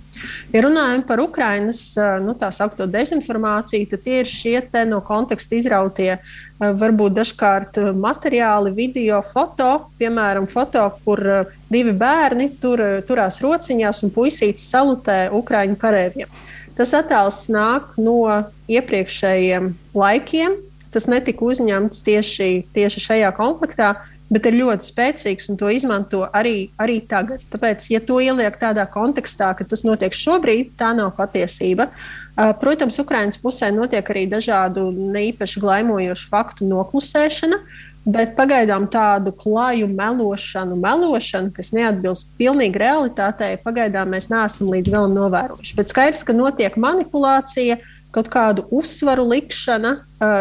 Ja 0.49 0.65
runājam 0.65 1.05
par 1.05 1.21
Ukrainas 1.21 1.83
eh, 2.01 2.17
nu, 2.25 2.33
tā 2.33 2.49
saucamo 2.49 2.89
dezinformāciju, 2.89 3.93
tad 3.93 4.07
tie 4.09 4.23
ir 4.23 4.37
šie 4.39 4.57
no 4.89 5.05
konteksta 5.05 5.61
izrautie 5.61 6.15
varbūt 6.59 7.15
dažkārt 7.15 7.79
materiāli, 7.95 8.73
video, 8.75 9.21
foto, 9.23 9.89
piemēram, 9.99 10.28
foto 10.29 10.59
foto, 10.59 10.99
kur 11.03 11.19
eh, 11.27 11.45
divi 11.69 11.93
bērni 11.93 12.49
tur, 12.61 12.81
eh, 12.81 13.01
turās 13.07 13.39
rociņās 13.41 14.03
un 14.03 14.13
puisītis 14.13 14.69
salutē 14.71 15.29
Ukrāņu 15.31 15.77
karavīriem. 15.79 16.29
Tas 16.77 16.93
attēls 16.95 17.49
nāk 17.51 17.97
no 17.99 18.45
iepriekšējiem 18.71 19.73
laikiem. 19.93 20.55
Tas 20.93 21.05
netika 21.05 21.45
uzņemts 21.45 22.01
tieši, 22.01 22.63
tieši 22.73 23.01
šajā 23.03 23.33
konfliktā, 23.37 23.91
bet 24.31 24.47
ir 24.49 24.57
ļoti 24.57 24.87
spēcīgs 24.87 25.49
un 25.51 25.57
to 25.59 25.69
izmanto 25.69 26.23
arī, 26.33 26.71
arī 26.81 26.97
tagad. 27.05 27.43
Tāpēc, 27.51 27.89
ja 27.91 27.99
to 28.01 28.17
ieliek 28.23 28.57
tādā 28.57 28.87
kontekstā, 28.89 29.51
ka 29.57 29.67
tas 29.67 29.83
notiek 29.85 30.15
šobrīd, 30.15 30.71
tā 30.79 30.93
nav 30.97 31.11
patiesība. 31.17 31.89
Eh, 31.89 32.53
protams, 32.61 32.97
Ukraiņas 33.03 33.41
pusē 33.43 33.73
notiek 33.75 34.09
arī 34.09 34.25
dažādu 34.31 34.89
neīpaši 34.95 35.61
glaimojošu 35.61 36.31
faktu 36.31 36.69
noklusēšana. 36.69 37.59
Uh, 37.59 37.88
Bet 38.07 38.31
pagaidām 38.37 38.87
tādu 38.89 39.33
klaju 39.35 39.89
melošanu, 39.91 40.77
melošanu, 40.79 41.51
kas 41.53 41.73
neatbilst 41.75 42.31
pilnīgi 42.39 42.79
realitātei, 42.79 43.57
pagaidām 43.61 44.15
mēs 44.15 44.29
neesam 44.31 44.71
līdz 44.71 44.93
galam 44.93 45.15
novērojuši. 45.17 45.75
Bet 45.77 45.91
skaidrs, 45.91 46.23
ka 46.25 46.33
notiek 46.33 46.77
manipulācija, 46.79 47.77
kaut 48.15 48.31
kādu 48.31 48.65
uzsvaru 48.73 49.27
likšana 49.29 49.97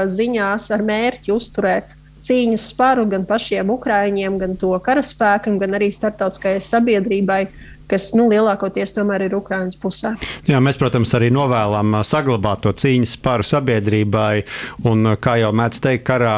ziņās 0.08 0.70
ar 0.72 0.84
mērķi 0.86 1.34
uzturēt 1.34 1.98
cīņas 2.24 2.70
sparu 2.72 3.06
gan 3.10 3.26
pašiem 3.28 3.70
ukrāņiem, 3.74 4.38
gan 4.40 4.56
to 4.58 4.72
karaspēkam, 4.84 5.58
gan 5.60 5.76
arī 5.78 5.90
starptautiskajai 5.94 6.62
sabiedrībai. 6.64 7.42
Kas 7.88 8.10
nu, 8.16 8.26
lielākoties 8.28 8.92
tomēr 8.96 9.26
ir 9.28 9.36
Ukraiņas 9.38 9.78
pusē. 9.80 10.12
Jā, 10.48 10.58
mēs, 10.64 10.76
protams, 10.80 11.12
arī 11.16 11.30
novēlam 11.32 12.00
saglabāt 12.04 12.66
to 12.66 12.72
cīņas 12.76 13.14
paru 13.24 13.46
sabiedrībai. 13.46 14.42
Un, 14.88 15.14
kā 15.22 15.38
jau 15.40 15.50
mēdz 15.56 15.80
teikt, 15.84 16.04
karā 16.08 16.34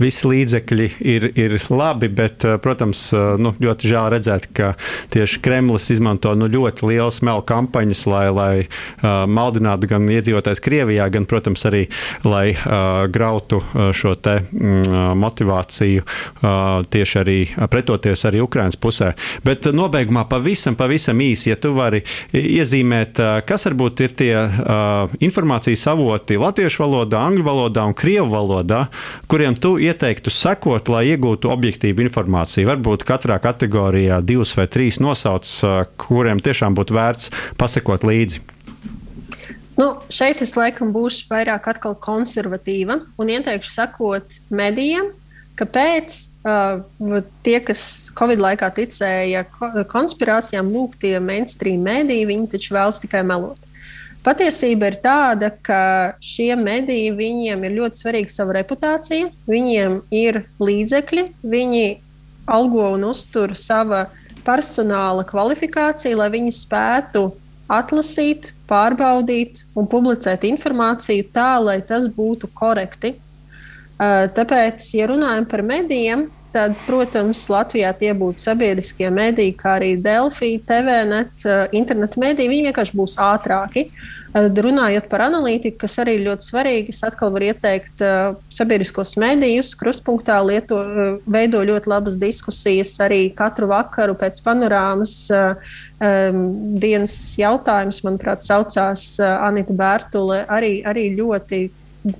visi 0.00 0.28
līdzekļi 0.28 0.88
ir, 1.00 1.26
ir 1.40 1.56
labi, 1.72 2.10
bet, 2.12 2.44
protams, 2.64 3.06
nu, 3.40 3.54
ļoti 3.60 3.90
žēl 3.90 4.10
redzēt, 4.14 4.50
ka 4.56 4.74
tieši 5.14 5.40
Kremlis 5.44 5.88
izmanto 5.94 6.34
nu, 6.36 6.50
ļoti 6.50 6.88
lielas 6.90 7.20
melu 7.26 7.44
kampaņas, 7.48 8.04
lai, 8.10 8.26
lai 8.34 8.52
uh, 8.60 9.24
maldinātu 9.30 9.90
gan 9.90 10.08
iedzīvotājs 10.10 10.62
Krievijā, 10.64 11.08
gan, 11.12 11.26
protams, 11.30 11.64
arī 11.68 11.86
lai 12.28 12.50
uh, 12.52 13.06
grautu 13.12 13.62
šo 13.96 14.14
te 14.20 14.40
mm, 14.42 15.16
motivāciju 15.20 16.04
uh, 16.04 16.84
tieši 16.92 17.20
arī 17.22 17.38
pretoties 17.72 18.24
arī 18.28 18.44
Ukraiņas 18.44 18.80
pusē. 18.80 19.12
Bet 19.46 19.68
nobeigumā 19.74 20.26
pavisam, 20.30 20.76
pavisam 20.76 20.89
pavisam 20.90 21.20
īsi, 21.22 21.52
ja 21.52 21.56
tu 21.60 21.70
vari 21.76 22.02
iezīmēt, 22.34 23.20
kas 23.46 23.66
varbūt 23.68 24.02
ir 24.02 24.14
tie 24.18 24.32
uh, 24.34 25.12
informācijas 25.22 25.86
avoti 25.92 26.38
latviešu 26.40 26.82
valodā, 26.82 27.22
angļu 27.30 27.46
valodā 27.46 27.86
un 27.86 27.94
krievu 27.94 28.26
valodā, 28.32 28.84
kuriem 29.30 29.54
tu 29.54 29.76
ieteiktu 29.78 30.32
sekot, 30.34 30.90
lai 30.90 31.04
iegūtu 31.12 31.52
objektīvu 31.52 32.02
informāciju. 32.08 32.66
Varbūt 32.72 33.06
katrā 33.06 33.38
kategorijā 33.42 34.18
divus 34.26 34.56
vai 34.58 34.66
trīs 34.66 34.98
nosauc, 35.02 35.46
uh, 35.62 35.84
kuriem 36.08 36.42
tiešām 36.42 36.74
būtu 36.78 36.98
vērts 36.98 37.30
pasekot 37.60 38.06
līdzi. 38.10 38.42
Nu, 39.78 39.94
šeit 40.12 40.42
es 40.44 40.56
laikam 40.58 40.90
būšu 40.92 41.30
vairāk 41.30 41.70
konservatīva 42.02 42.98
un 43.16 43.30
ieteikšu 43.32 43.70
sekot 43.72 44.40
medijiem, 44.52 45.14
Kāpēc 45.60 46.14
uh, 46.48 47.20
tie, 47.44 47.58
kas 47.60 47.82
Covid 48.16 48.40
laikā 48.40 48.70
ticēja 48.78 49.44
konspirācijām, 49.92 50.70
lūk, 50.72 50.96
tie 51.02 51.18
mainstream 51.20 51.82
mēdīji, 51.84 52.28
viņi 52.30 52.48
taču 52.54 52.76
vēlas 52.78 53.00
tikai 53.02 53.20
melot. 53.28 53.66
Patiesība 54.24 54.90
ir 54.90 54.98
tāda, 55.00 55.48
ka 55.64 55.82
šie 56.24 56.52
mediji 56.60 57.12
viņiem 57.16 57.62
ir 57.64 57.76
ļoti 57.76 58.02
svarīga 58.02 58.32
sava 58.32 58.58
reputācija, 58.58 59.30
viņiem 59.48 60.00
ir 60.12 60.42
līdzekļi, 60.60 61.24
viņi 61.40 61.86
algo 62.50 62.90
un 62.96 63.06
uztur 63.08 63.54
sava 63.56 64.06
personāla 64.44 65.24
kvalifikāciju, 65.28 66.20
lai 66.20 66.28
viņi 66.36 66.52
spētu 66.56 67.30
atlasīt, 67.70 68.52
pārbaudīt 68.68 69.64
un 69.78 69.88
publicēt 69.88 70.44
informāciju 70.48 71.28
tā, 71.32 71.54
lai 71.62 71.80
tas 71.86 72.08
būtu 72.12 72.50
korekti 72.56 73.14
tāpēc, 74.00 74.84
ja 74.96 75.10
runājam 75.10 75.44
par 75.50 75.62
medijiem, 75.66 76.28
tad, 76.52 76.76
protams, 76.86 77.42
Latvijā 77.50 77.90
tie 77.98 78.12
būtu 78.16 78.42
sabiedriskie 78.42 79.10
mediji, 79.14 79.54
kā 79.58 79.76
arī 79.78 79.94
Delfī, 80.02 80.56
TVNet, 80.66 81.44
eh, 81.44 81.66
internetu 81.78 82.22
mediji. 82.22 82.50
Viņi 82.50 82.70
vienkārši 82.70 82.96
būs 82.96 83.16
ātrāki. 83.16 83.90
Eh, 84.30 84.48
runājot 84.48 85.08
par 85.08 85.20
analītiku, 85.26 85.78
kas 85.78 85.98
arī 85.98 86.18
ir 86.18 86.26
ļoti 86.28 86.50
svarīgi, 86.50 86.88
es 86.90 87.02
atkal 87.02 87.30
varu 87.30 87.50
ieteikt 87.50 88.00
uh, 88.00 88.36
sabiedriskos 88.48 89.16
medijus. 89.16 89.74
Kruspunktā 89.74 90.38
lieto, 90.46 90.78
uh, 90.78 91.18
veido 91.26 91.58
ļoti 91.58 91.86
labas 91.86 92.16
diskusijas 92.16 92.94
arī 92.98 93.34
katru 93.34 93.66
vakaru 93.66 94.14
pēc 94.14 94.38
panorāmas. 94.42 95.14
Uh, 95.30 95.54
um, 95.98 96.78
dienas 96.78 97.36
jautājums, 97.38 98.02
manuprāt, 98.06 98.46
saucās 98.46 99.18
uh, 99.18 99.42
Anita 99.48 99.74
Bērtule. 99.74 100.44
Arī, 100.46 100.82
arī 100.86 101.10
ļoti 101.18 101.70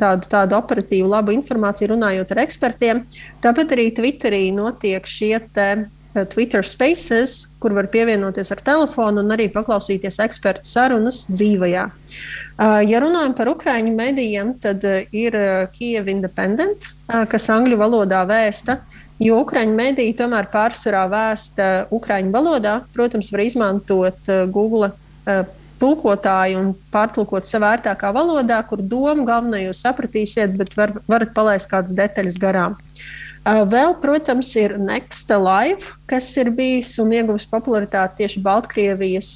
tādu, 0.01 0.29
tādu 0.31 0.57
operatīvu, 0.59 1.09
labu 1.11 1.35
informāciju 1.35 1.95
runājot 1.95 2.35
ar 2.35 2.43
ekspertiem. 2.45 3.03
Tāpat 3.45 3.75
arī 3.77 3.89
Twitterī 3.97 4.43
notiek 4.55 5.07
šie 5.09 5.39
te, 5.55 5.69
uh, 5.87 6.25
Twitter 6.31 6.67
spaces, 6.67 7.49
kur 7.63 7.75
var 7.77 7.91
pievienoties 7.93 8.53
ar 8.53 8.63
telefonu 8.67 9.25
un 9.25 9.35
arī 9.35 9.49
paklausīties 9.53 10.21
ekspertu 10.27 10.69
sarunas 10.69 11.25
dzīvajā. 11.33 11.89
Uh, 12.61 12.81
ja 12.85 13.01
runājam 13.01 13.35
par 13.37 13.53
ukraiņu 13.55 13.93
medijiem, 13.97 14.55
tad 14.61 14.85
uh, 14.85 15.01
ir 15.17 15.37
Kiev 15.77 16.11
Independent, 16.13 16.91
kas 17.31 17.49
angļu 17.51 17.79
valodā 17.81 18.21
vēsta, 18.29 18.81
jo 19.21 19.41
Ukrāņu 19.43 19.73
mediji 19.77 20.15
tomēr 20.19 20.47
pārsvarā 20.53 21.07
vēsta 21.11 21.71
Ukrāņu 21.93 22.31
valodā. 22.35 22.77
Protams, 22.95 23.33
var 23.33 23.43
izmantot 23.45 24.31
Google 24.53 24.93
tulkotāju 25.81 26.61
un 26.61 26.73
pārtulkot 26.93 27.49
savā 27.49 27.75
ērtākā 27.79 28.13
valodā, 28.15 28.61
kur 28.69 28.83
domu 28.83 29.25
galvenā 29.29 29.65
jūs 29.65 29.83
sapratīsiet, 29.87 30.55
bet 30.61 30.77
var, 30.79 30.95
varat 31.09 31.33
palaist 31.37 31.71
kādas 31.71 31.97
detaļas 31.97 32.39
garām. 32.41 32.77
Vēl, 33.41 33.95
protams, 34.03 34.51
ir 34.61 34.77
Next 34.77 35.31
Live, 35.33 35.95
kas 36.11 36.29
ir 36.37 36.51
bijis 36.53 36.93
un 37.01 37.15
ieguvis 37.17 37.49
popularitāti 37.49 38.21
tieši 38.21 38.43
Baltkrievijas 38.45 39.31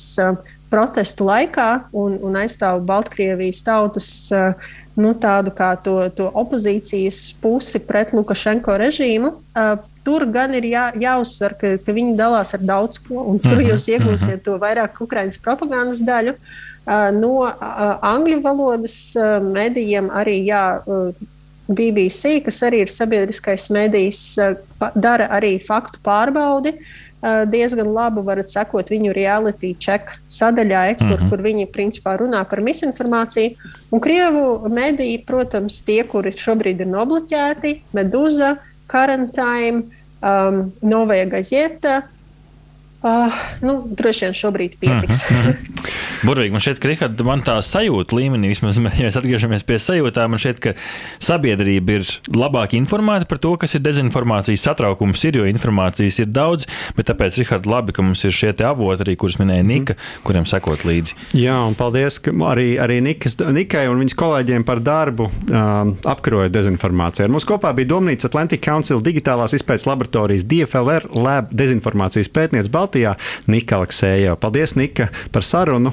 protestu 0.69 1.25
laikā 1.25 1.69
un, 1.97 2.19
un 2.21 2.37
aizstāv 2.37 2.83
Baltkrievijas 2.85 3.63
tautas 3.65 4.09
nu, 4.95 5.15
tādu 5.17 5.55
kā 5.57 5.73
to, 5.81 5.97
to 6.15 6.29
opozīcijas 6.29 7.31
pusi 7.41 7.81
pret 7.83 8.13
Lukašenko 8.15 8.77
režīmu. 8.85 9.33
Tur 10.05 10.27
gan 10.29 10.53
ir 10.55 10.67
jā, 10.69 10.85
jāuzsver, 11.01 11.57
ka, 11.61 11.75
ka 11.81 11.93
viņi 11.97 12.17
dalās 12.19 12.53
ar 12.57 12.65
daudz 12.65 13.01
ko, 13.01 13.23
un 13.33 13.39
tur 13.41 13.57
mhm, 13.57 13.71
jūs 13.73 13.89
iegūsiet 13.89 14.37
mhm. 14.37 14.45
to 14.45 14.59
vairāk 14.61 15.01
Ukraiņas 15.01 15.41
propagandas 15.45 16.05
daļu. 16.05 16.37
No 17.17 17.31
angļu 18.05 18.43
valodas 18.45 18.97
medijiem 19.41 20.11
arī 20.13 20.43
jā, 20.45 20.65
BBC, 21.69 22.43
kas 22.45 22.61
arī 22.67 22.83
ir 22.85 22.93
sabiedriskais 22.93 23.71
medijs, 23.73 24.21
dara 24.93 25.31
arī 25.33 25.57
faktu 25.65 26.03
pārbaudi. 26.05 26.75
Diezgan 27.49 27.89
labi 27.89 28.21
varat 28.21 28.53
sekot 28.53 28.91
viņu 28.93 29.15
reality 29.17 29.71
check 29.81 30.13
sadaļai, 30.29 30.99
kur, 30.99 31.07
mm 31.07 31.15
-hmm. 31.15 31.31
kur 31.31 31.41
viņi 31.41 31.71
principā 31.73 32.19
runā 32.21 32.45
par 32.45 32.61
misinformāciju. 32.61 33.57
Un 33.91 34.01
Krievu 34.01 34.69
mediji, 34.69 35.25
protams, 35.25 35.81
tie, 35.81 36.03
kuri 36.05 36.35
šobrīd 36.37 36.85
ir 36.85 36.91
nobloķēti, 36.93 37.81
Meduza, 38.85 38.89
Quarantine, 38.89 39.83
um, 40.21 40.73
Novaja 40.83 41.25
Gazeta. 41.25 42.03
Uh, 43.03 43.33
nu, 43.61 43.85
droši 43.91 44.25
vien 44.25 44.35
šobrīd 44.35 44.79
pietiks. 44.81 45.25
Mm 45.31 45.37
-hmm. 45.37 45.55
Burvīgi, 46.25 46.55
man 46.55 46.63
šķiet, 46.65 46.79
ka 46.81 46.89
Richard, 46.89 47.21
man 47.27 47.43
tā 47.45 47.59
sajūta 47.61 48.17
līmenī, 48.17 48.49
vismaz, 48.55 48.79
ja 48.97 49.05
mēs 49.05 49.19
atgriežamies 49.21 49.65
pie 49.69 49.77
sajūtām, 49.83 50.33
man 50.33 50.41
šķiet, 50.41 50.61
ka 50.65 50.73
sabiedrība 51.21 51.99
ir 51.99 52.13
labāk 52.33 52.73
informēta 52.79 53.29
par 53.29 53.41
to, 53.45 53.51
kas 53.61 53.77
ir 53.77 53.83
dezinformācijas 53.85 54.65
satraukums, 54.65 55.21
ir, 55.29 55.37
jo 55.37 55.49
informācijas 55.51 56.23
ir 56.25 56.31
daudz, 56.33 56.65
bet 56.97 57.11
tāpēc, 57.11 57.37
Richard, 57.43 57.69
labi, 57.69 57.93
ka 57.93 58.05
mums 58.07 58.25
ir 58.25 58.33
šie 58.33 58.55
avoti, 58.65 59.05
arī, 59.05 59.17
kurus 59.21 59.37
minēja 59.37 59.67
Nika, 59.69 59.99
mm. 59.99 60.23
kuriem 60.25 60.49
sekot 60.49 60.87
līdzi. 60.89 61.19
Jā, 61.43 61.59
un 61.69 61.77
paldies 61.77 62.17
arī, 62.25 62.71
arī 62.81 63.03
Nikas, 63.05 63.37
Nikai 63.45 63.85
un 63.93 64.01
viņas 64.01 64.17
kolēģiem 64.25 64.65
par 64.65 64.81
darbu 64.85 65.29
um, 65.29 65.93
apkarojot 66.09 66.57
dezinformāciju. 66.57 67.27
Ar 67.29 67.37
mums 67.37 67.49
kopā 67.49 67.75
bija 67.77 67.93
Domnīca 67.93 68.31
Atlantic 68.31 68.65
Council 68.65 69.05
digitālās 69.05 69.53
izpētes 69.59 69.85
laboratorijas 69.91 70.47
DFLR 70.49 71.11
Lab 71.21 71.53
dezinformācijas 71.53 72.33
pētniece 72.33 72.73
Baltijā 72.73 73.19
Nika 73.53 73.83
Aleksēja. 73.83 74.39
Paldies, 74.41 74.79
Nika, 74.81 75.11
par 75.35 75.45
sarunu 75.45 75.93